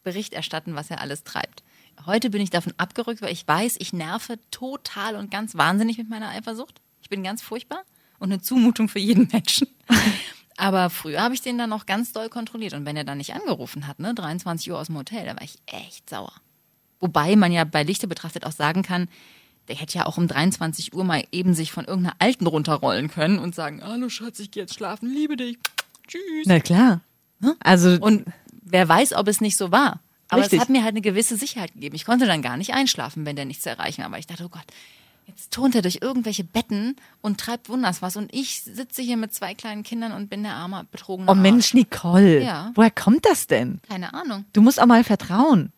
Bericht 0.04 0.34
erstatten, 0.34 0.74
was 0.76 0.90
er 0.90 1.00
alles 1.00 1.24
treibt. 1.24 1.62
Heute 2.06 2.30
bin 2.30 2.40
ich 2.40 2.50
davon 2.50 2.74
abgerückt, 2.76 3.22
weil 3.22 3.32
ich 3.32 3.46
weiß, 3.46 3.76
ich 3.78 3.92
nerve 3.92 4.38
total 4.50 5.16
und 5.16 5.30
ganz 5.30 5.56
wahnsinnig 5.56 5.98
mit 5.98 6.08
meiner 6.08 6.30
Eifersucht. 6.30 6.80
Ich 7.00 7.08
bin 7.08 7.22
ganz 7.22 7.42
furchtbar 7.42 7.82
und 8.18 8.32
eine 8.32 8.40
Zumutung 8.40 8.88
für 8.88 8.98
jeden 9.00 9.28
Menschen. 9.32 9.66
Aber 10.56 10.90
früher 10.90 11.22
habe 11.22 11.34
ich 11.34 11.40
den 11.42 11.58
dann 11.58 11.70
noch 11.70 11.86
ganz 11.86 12.12
doll 12.12 12.28
kontrolliert. 12.28 12.74
Und 12.74 12.84
wenn 12.86 12.96
er 12.96 13.04
dann 13.04 13.18
nicht 13.18 13.34
angerufen 13.34 13.86
hat, 13.86 13.98
ne, 13.98 14.14
23 14.14 14.70
Uhr 14.70 14.78
aus 14.78 14.86
dem 14.86 14.96
Hotel, 14.96 15.24
da 15.26 15.34
war 15.34 15.42
ich 15.42 15.58
echt 15.66 16.08
sauer. 16.08 16.32
Wobei 17.02 17.34
man 17.34 17.50
ja 17.50 17.64
bei 17.64 17.82
Lichte 17.82 18.06
betrachtet 18.06 18.46
auch 18.46 18.52
sagen 18.52 18.82
kann, 18.82 19.08
der 19.66 19.74
hätte 19.74 19.98
ja 19.98 20.06
auch 20.06 20.18
um 20.18 20.28
23 20.28 20.94
Uhr 20.94 21.02
mal 21.02 21.24
eben 21.32 21.52
sich 21.52 21.72
von 21.72 21.84
irgendeiner 21.84 22.14
Alten 22.20 22.46
runterrollen 22.46 23.08
können 23.10 23.40
und 23.40 23.56
sagen, 23.56 23.82
hallo 23.82 24.08
Schatz, 24.08 24.38
ich 24.38 24.52
gehe 24.52 24.62
jetzt 24.62 24.74
schlafen, 24.74 25.12
liebe 25.12 25.36
dich. 25.36 25.58
Tschüss. 26.06 26.46
Na 26.46 26.60
klar. 26.60 27.00
Also, 27.58 27.98
Und 28.00 28.26
wer 28.62 28.88
weiß, 28.88 29.14
ob 29.14 29.26
es 29.26 29.40
nicht 29.40 29.56
so 29.56 29.72
war. 29.72 30.00
Aber 30.28 30.42
Richtig. 30.42 30.58
es 30.58 30.62
hat 30.62 30.68
mir 30.70 30.84
halt 30.84 30.92
eine 30.92 31.00
gewisse 31.00 31.36
Sicherheit 31.36 31.72
gegeben. 31.74 31.96
Ich 31.96 32.04
konnte 32.04 32.26
dann 32.26 32.40
gar 32.40 32.56
nicht 32.56 32.72
einschlafen, 32.72 33.26
wenn 33.26 33.34
der 33.34 33.46
nichts 33.46 33.66
erreichen. 33.66 34.02
Aber 34.02 34.18
ich 34.18 34.28
dachte, 34.28 34.44
oh 34.44 34.48
Gott, 34.48 34.64
jetzt 35.26 35.50
turnt 35.50 35.74
er 35.74 35.82
durch 35.82 35.98
irgendwelche 36.00 36.44
Betten 36.44 36.94
und 37.20 37.38
treibt 37.38 37.68
wunders 37.68 38.00
was. 38.00 38.16
Und 38.16 38.32
ich 38.32 38.62
sitze 38.62 39.02
hier 39.02 39.16
mit 39.16 39.34
zwei 39.34 39.54
kleinen 39.54 39.82
Kindern 39.82 40.12
und 40.12 40.30
bin 40.30 40.44
der 40.44 40.54
arme, 40.54 40.86
betrogene 40.90 41.28
oh 41.28 41.32
Arsch. 41.32 41.40
Mensch, 41.40 41.74
Nicole. 41.74 42.44
Ja. 42.44 42.70
Woher 42.76 42.92
kommt 42.92 43.26
das 43.26 43.48
denn? 43.48 43.80
Keine 43.88 44.14
Ahnung. 44.14 44.44
Du 44.52 44.62
musst 44.62 44.80
auch 44.80 44.86
mal 44.86 45.02
vertrauen. 45.02 45.72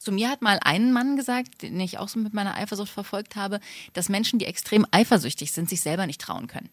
Zu 0.00 0.12
mir 0.12 0.30
hat 0.30 0.40
mal 0.40 0.58
ein 0.62 0.94
Mann 0.94 1.16
gesagt, 1.16 1.60
den 1.60 1.78
ich 1.78 1.98
auch 1.98 2.08
so 2.08 2.18
mit 2.18 2.32
meiner 2.32 2.54
Eifersucht 2.54 2.88
verfolgt 2.88 3.36
habe, 3.36 3.60
dass 3.92 4.08
Menschen, 4.08 4.38
die 4.38 4.46
extrem 4.46 4.86
eifersüchtig 4.90 5.52
sind, 5.52 5.68
sich 5.68 5.82
selber 5.82 6.06
nicht 6.06 6.22
trauen 6.22 6.46
können. 6.46 6.70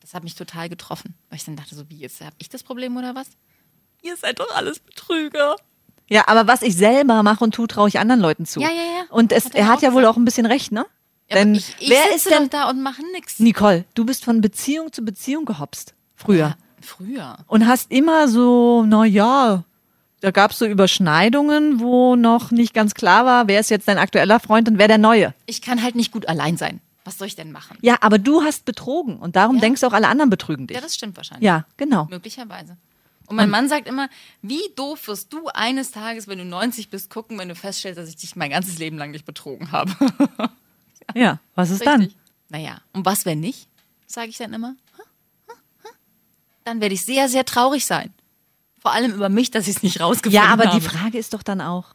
Das 0.00 0.14
hat 0.14 0.24
mich 0.24 0.36
total 0.36 0.70
getroffen, 0.70 1.14
weil 1.28 1.36
ich 1.36 1.44
dann 1.44 1.56
dachte, 1.56 1.74
so 1.74 1.90
wie 1.90 1.98
jetzt 1.98 2.22
habe 2.22 2.34
ich 2.38 2.48
das 2.48 2.62
Problem 2.62 2.96
oder 2.96 3.14
was? 3.14 3.26
Ihr 4.00 4.16
seid 4.16 4.40
doch 4.40 4.56
alles 4.56 4.78
Betrüger. 4.78 5.56
Ja, 6.08 6.28
aber 6.28 6.46
was 6.46 6.62
ich 6.62 6.74
selber 6.74 7.22
mache 7.22 7.44
und 7.44 7.54
tue, 7.54 7.66
traue 7.66 7.88
ich 7.88 7.98
anderen 7.98 8.22
Leuten 8.22 8.46
zu. 8.46 8.60
Ja, 8.60 8.68
ja, 8.68 8.74
ja. 8.74 9.04
Und 9.10 9.32
es, 9.32 9.44
Hat 9.44 9.54
er 9.54 9.60
er 9.60 9.68
hat 9.68 9.82
ja 9.82 9.92
wohl 9.92 10.06
auch 10.06 10.16
ein 10.16 10.24
bisschen 10.24 10.46
recht, 10.46 10.72
ne? 10.72 10.86
Ja, 11.28 11.36
denn 11.36 11.54
ich, 11.54 11.76
ich 11.78 11.90
wer 11.90 12.14
ist 12.14 12.30
denn, 12.30 12.48
da 12.48 12.70
und 12.70 12.82
mache 12.82 13.02
nix. 13.12 13.38
Nicole, 13.38 13.84
du 13.92 14.06
bist 14.06 14.24
von 14.24 14.40
Beziehung 14.40 14.94
zu 14.94 15.02
Beziehung 15.02 15.44
gehopst. 15.44 15.94
Früher. 16.14 16.38
Ja, 16.38 16.56
früher. 16.80 17.36
Und 17.48 17.66
hast 17.66 17.90
immer 17.90 18.28
so, 18.28 18.84
na 18.86 19.04
ja, 19.04 19.64
da 20.20 20.30
gab 20.30 20.50
es 20.50 20.58
so 20.58 20.66
Überschneidungen, 20.66 21.80
wo 21.80 22.16
noch 22.16 22.50
nicht 22.50 22.74
ganz 22.74 22.94
klar 22.94 23.24
war, 23.26 23.48
wer 23.48 23.60
ist 23.60 23.70
jetzt 23.70 23.86
dein 23.88 23.98
aktueller 23.98 24.40
Freund 24.40 24.68
und 24.68 24.78
wer 24.78 24.88
der 24.88 24.98
neue. 24.98 25.34
Ich 25.46 25.62
kann 25.62 25.82
halt 25.82 25.94
nicht 25.94 26.12
gut 26.12 26.28
allein 26.28 26.56
sein. 26.56 26.80
Was 27.04 27.18
soll 27.18 27.28
ich 27.28 27.36
denn 27.36 27.52
machen? 27.52 27.78
Ja, 27.82 27.98
aber 28.00 28.18
du 28.18 28.42
hast 28.42 28.64
betrogen 28.64 29.18
und 29.18 29.36
darum 29.36 29.56
Ja. 29.56 29.60
denkst 29.60 29.80
du 29.82 29.86
auch, 29.86 29.92
alle 29.92 30.08
anderen 30.08 30.30
betrügen 30.30 30.66
dich. 30.66 30.74
Ja, 30.74 30.80
das 30.80 30.94
stimmt 30.94 31.16
wahrscheinlich. 31.16 31.44
Ja, 31.46 31.64
genau. 31.76 32.06
Möglicherweise. 32.10 32.76
Und 33.28 33.36
mein 33.36 33.50
Mann 33.50 33.68
sagt 33.68 33.88
immer, 33.88 34.08
wie 34.42 34.60
doof 34.76 35.08
wirst 35.08 35.32
du 35.32 35.48
eines 35.48 35.90
Tages, 35.90 36.28
wenn 36.28 36.38
du 36.38 36.44
90 36.44 36.90
bist, 36.90 37.10
gucken, 37.10 37.38
wenn 37.38 37.48
du 37.48 37.54
feststellst, 37.56 37.98
dass 37.98 38.08
ich 38.08 38.16
dich 38.16 38.36
mein 38.36 38.50
ganzes 38.50 38.78
Leben 38.78 38.98
lang 38.98 39.10
nicht 39.10 39.24
betrogen 39.26 39.72
habe. 39.72 39.92
Ja, 41.14 41.38
was 41.54 41.70
ist 41.70 41.86
dann? 41.86 42.00
Richtig. 42.00 42.18
Naja, 42.48 42.80
und 42.92 43.06
was, 43.06 43.24
wenn 43.26 43.38
nicht? 43.38 43.68
Sage 44.08 44.28
ich 44.28 44.38
dann 44.38 44.52
immer. 44.52 44.74
Dann 46.64 46.80
werde 46.80 46.94
ich 46.96 47.04
sehr, 47.04 47.28
sehr 47.28 47.44
traurig 47.44 47.86
sein. 47.86 48.12
Vor 48.80 48.92
allem 48.92 49.12
über 49.14 49.28
mich, 49.28 49.50
dass 49.50 49.68
ich 49.68 49.76
es 49.76 49.82
nicht 49.82 50.00
rausgefunden 50.00 50.40
Ja, 50.42 50.52
aber 50.52 50.66
habe. 50.66 50.80
die 50.80 50.86
Frage 50.86 51.18
ist 51.18 51.34
doch 51.34 51.42
dann 51.42 51.60
auch, 51.60 51.94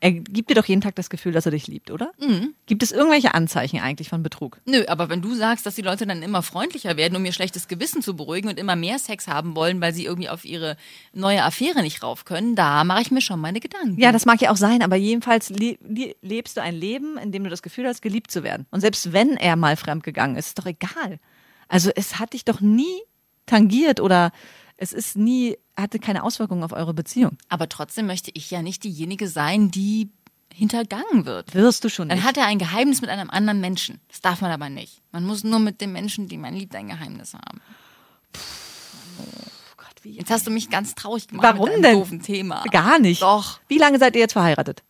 er 0.00 0.10
gibt 0.10 0.50
dir 0.50 0.56
doch 0.56 0.64
jeden 0.64 0.80
Tag 0.80 0.96
das 0.96 1.10
Gefühl, 1.10 1.30
dass 1.30 1.46
er 1.46 1.52
dich 1.52 1.68
liebt, 1.68 1.92
oder? 1.92 2.10
Mhm. 2.20 2.54
Gibt 2.66 2.82
es 2.82 2.90
irgendwelche 2.90 3.34
Anzeichen 3.34 3.78
eigentlich 3.78 4.08
von 4.08 4.20
Betrug? 4.24 4.58
Nö, 4.64 4.82
aber 4.88 5.08
wenn 5.08 5.22
du 5.22 5.32
sagst, 5.36 5.64
dass 5.64 5.76
die 5.76 5.82
Leute 5.82 6.08
dann 6.08 6.24
immer 6.24 6.42
freundlicher 6.42 6.96
werden, 6.96 7.14
um 7.14 7.24
ihr 7.24 7.30
schlechtes 7.32 7.68
Gewissen 7.68 8.02
zu 8.02 8.16
beruhigen 8.16 8.48
und 8.48 8.58
immer 8.58 8.74
mehr 8.74 8.98
Sex 8.98 9.28
haben 9.28 9.54
wollen, 9.54 9.80
weil 9.80 9.94
sie 9.94 10.04
irgendwie 10.04 10.28
auf 10.28 10.44
ihre 10.44 10.76
neue 11.12 11.44
Affäre 11.44 11.82
nicht 11.82 12.02
rauf 12.02 12.24
können, 12.24 12.56
da 12.56 12.82
mache 12.82 13.02
ich 13.02 13.10
mir 13.12 13.20
schon 13.20 13.38
meine 13.38 13.60
Gedanken. 13.60 13.96
Ja, 14.00 14.10
das 14.10 14.26
mag 14.26 14.40
ja 14.42 14.50
auch 14.50 14.56
sein, 14.56 14.82
aber 14.82 14.96
jedenfalls 14.96 15.50
le 15.50 15.78
lebst 16.20 16.56
du 16.56 16.62
ein 16.62 16.74
Leben, 16.74 17.16
in 17.18 17.30
dem 17.30 17.44
du 17.44 17.50
das 17.50 17.62
Gefühl 17.62 17.86
hast, 17.86 18.02
geliebt 18.02 18.32
zu 18.32 18.42
werden. 18.42 18.66
Und 18.72 18.80
selbst 18.80 19.12
wenn 19.12 19.36
er 19.36 19.54
mal 19.54 19.76
fremdgegangen 19.76 20.36
ist, 20.36 20.48
ist 20.48 20.58
doch 20.58 20.66
egal. 20.66 21.20
Also 21.68 21.92
es 21.94 22.18
hat 22.18 22.32
dich 22.32 22.44
doch 22.44 22.60
nie 22.60 23.02
tangiert 23.46 24.00
oder 24.00 24.32
es 24.82 24.92
ist 24.92 25.16
nie, 25.16 25.56
hatte 25.76 26.00
keine 26.00 26.24
Auswirkungen 26.24 26.64
auf 26.64 26.72
eure 26.72 26.92
Beziehung. 26.92 27.38
Aber 27.48 27.68
trotzdem 27.68 28.06
möchte 28.06 28.32
ich 28.34 28.50
ja 28.50 28.62
nicht 28.62 28.82
diejenige 28.82 29.28
sein, 29.28 29.70
die 29.70 30.10
hintergangen 30.52 31.24
wird. 31.24 31.54
Wirst 31.54 31.84
du 31.84 31.88
schon 31.88 32.08
Dann 32.08 32.18
nicht. 32.18 32.26
hat 32.26 32.36
er 32.36 32.46
ein 32.46 32.58
Geheimnis 32.58 33.00
mit 33.00 33.08
einem 33.08 33.30
anderen 33.30 33.60
Menschen. 33.60 34.00
Das 34.08 34.20
darf 34.20 34.40
man 34.40 34.50
aber 34.50 34.68
nicht. 34.70 35.00
Man 35.12 35.24
muss 35.24 35.44
nur 35.44 35.60
mit 35.60 35.80
dem 35.80 35.92
Menschen, 35.92 36.28
den 36.28 36.40
man 36.40 36.54
liebt, 36.54 36.74
ein 36.74 36.88
Geheimnis 36.88 37.32
haben. 37.32 37.60
Oh 39.18 39.22
Gott, 39.76 39.94
wie 40.02 40.16
Jetzt 40.16 40.30
hast 40.32 40.46
du 40.46 40.50
mich 40.50 40.68
ganz 40.68 40.94
traurig 40.96 41.28
gemacht 41.28 41.44
Warum 41.46 41.70
mit 41.70 41.84
denn? 41.84 41.94
doofen 41.98 42.20
Thema. 42.20 42.64
Gar 42.72 42.98
nicht. 42.98 43.22
Doch. 43.22 43.60
Wie 43.68 43.78
lange 43.78 43.98
seid 44.00 44.14
ihr 44.16 44.20
jetzt 44.20 44.32
verheiratet? 44.32 44.82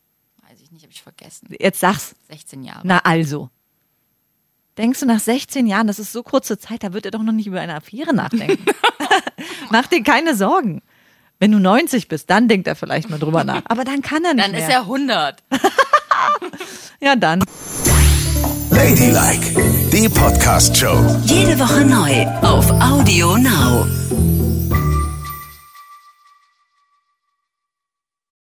Weiß 0.48 0.58
ich 0.62 0.70
nicht, 0.72 0.82
habe 0.84 0.92
ich 0.92 1.02
vergessen. 1.02 1.48
Jetzt 1.60 1.80
sag's. 1.80 2.14
16 2.30 2.62
Jahre. 2.64 2.80
Na 2.84 2.98
also. 3.00 3.50
Denkst 4.78 5.00
du 5.00 5.06
nach 5.06 5.20
16 5.20 5.66
Jahren, 5.66 5.86
das 5.86 5.98
ist 5.98 6.12
so 6.12 6.22
kurze 6.22 6.56
Zeit, 6.56 6.82
da 6.82 6.94
wird 6.94 7.04
er 7.04 7.10
doch 7.10 7.22
noch 7.22 7.34
nicht 7.34 7.46
über 7.46 7.60
eine 7.60 7.74
Affäre 7.74 8.14
nachdenken. 8.14 8.64
Mach 9.70 9.86
dir 9.86 10.02
keine 10.02 10.34
Sorgen. 10.36 10.82
Wenn 11.38 11.50
du 11.52 11.58
90 11.58 12.08
bist, 12.08 12.30
dann 12.30 12.46
denkt 12.48 12.68
er 12.68 12.76
vielleicht 12.76 13.10
mal 13.10 13.18
drüber 13.18 13.42
nach. 13.44 13.62
Aber 13.64 13.84
dann 13.84 14.00
kann 14.02 14.24
er 14.24 14.34
nicht 14.34 14.44
Dann 14.44 14.52
mehr. 14.52 14.60
ist 14.60 14.72
er 14.72 14.80
100. 14.82 15.42
ja, 17.00 17.16
dann. 17.16 17.42
Ladylike, 18.70 19.90
die 19.92 20.08
Podcast-Show. 20.08 21.20
Jede 21.24 21.58
Woche 21.58 21.84
neu 21.84 22.26
auf 22.42 22.70
Audio 22.80 23.36
Now. 23.36 23.86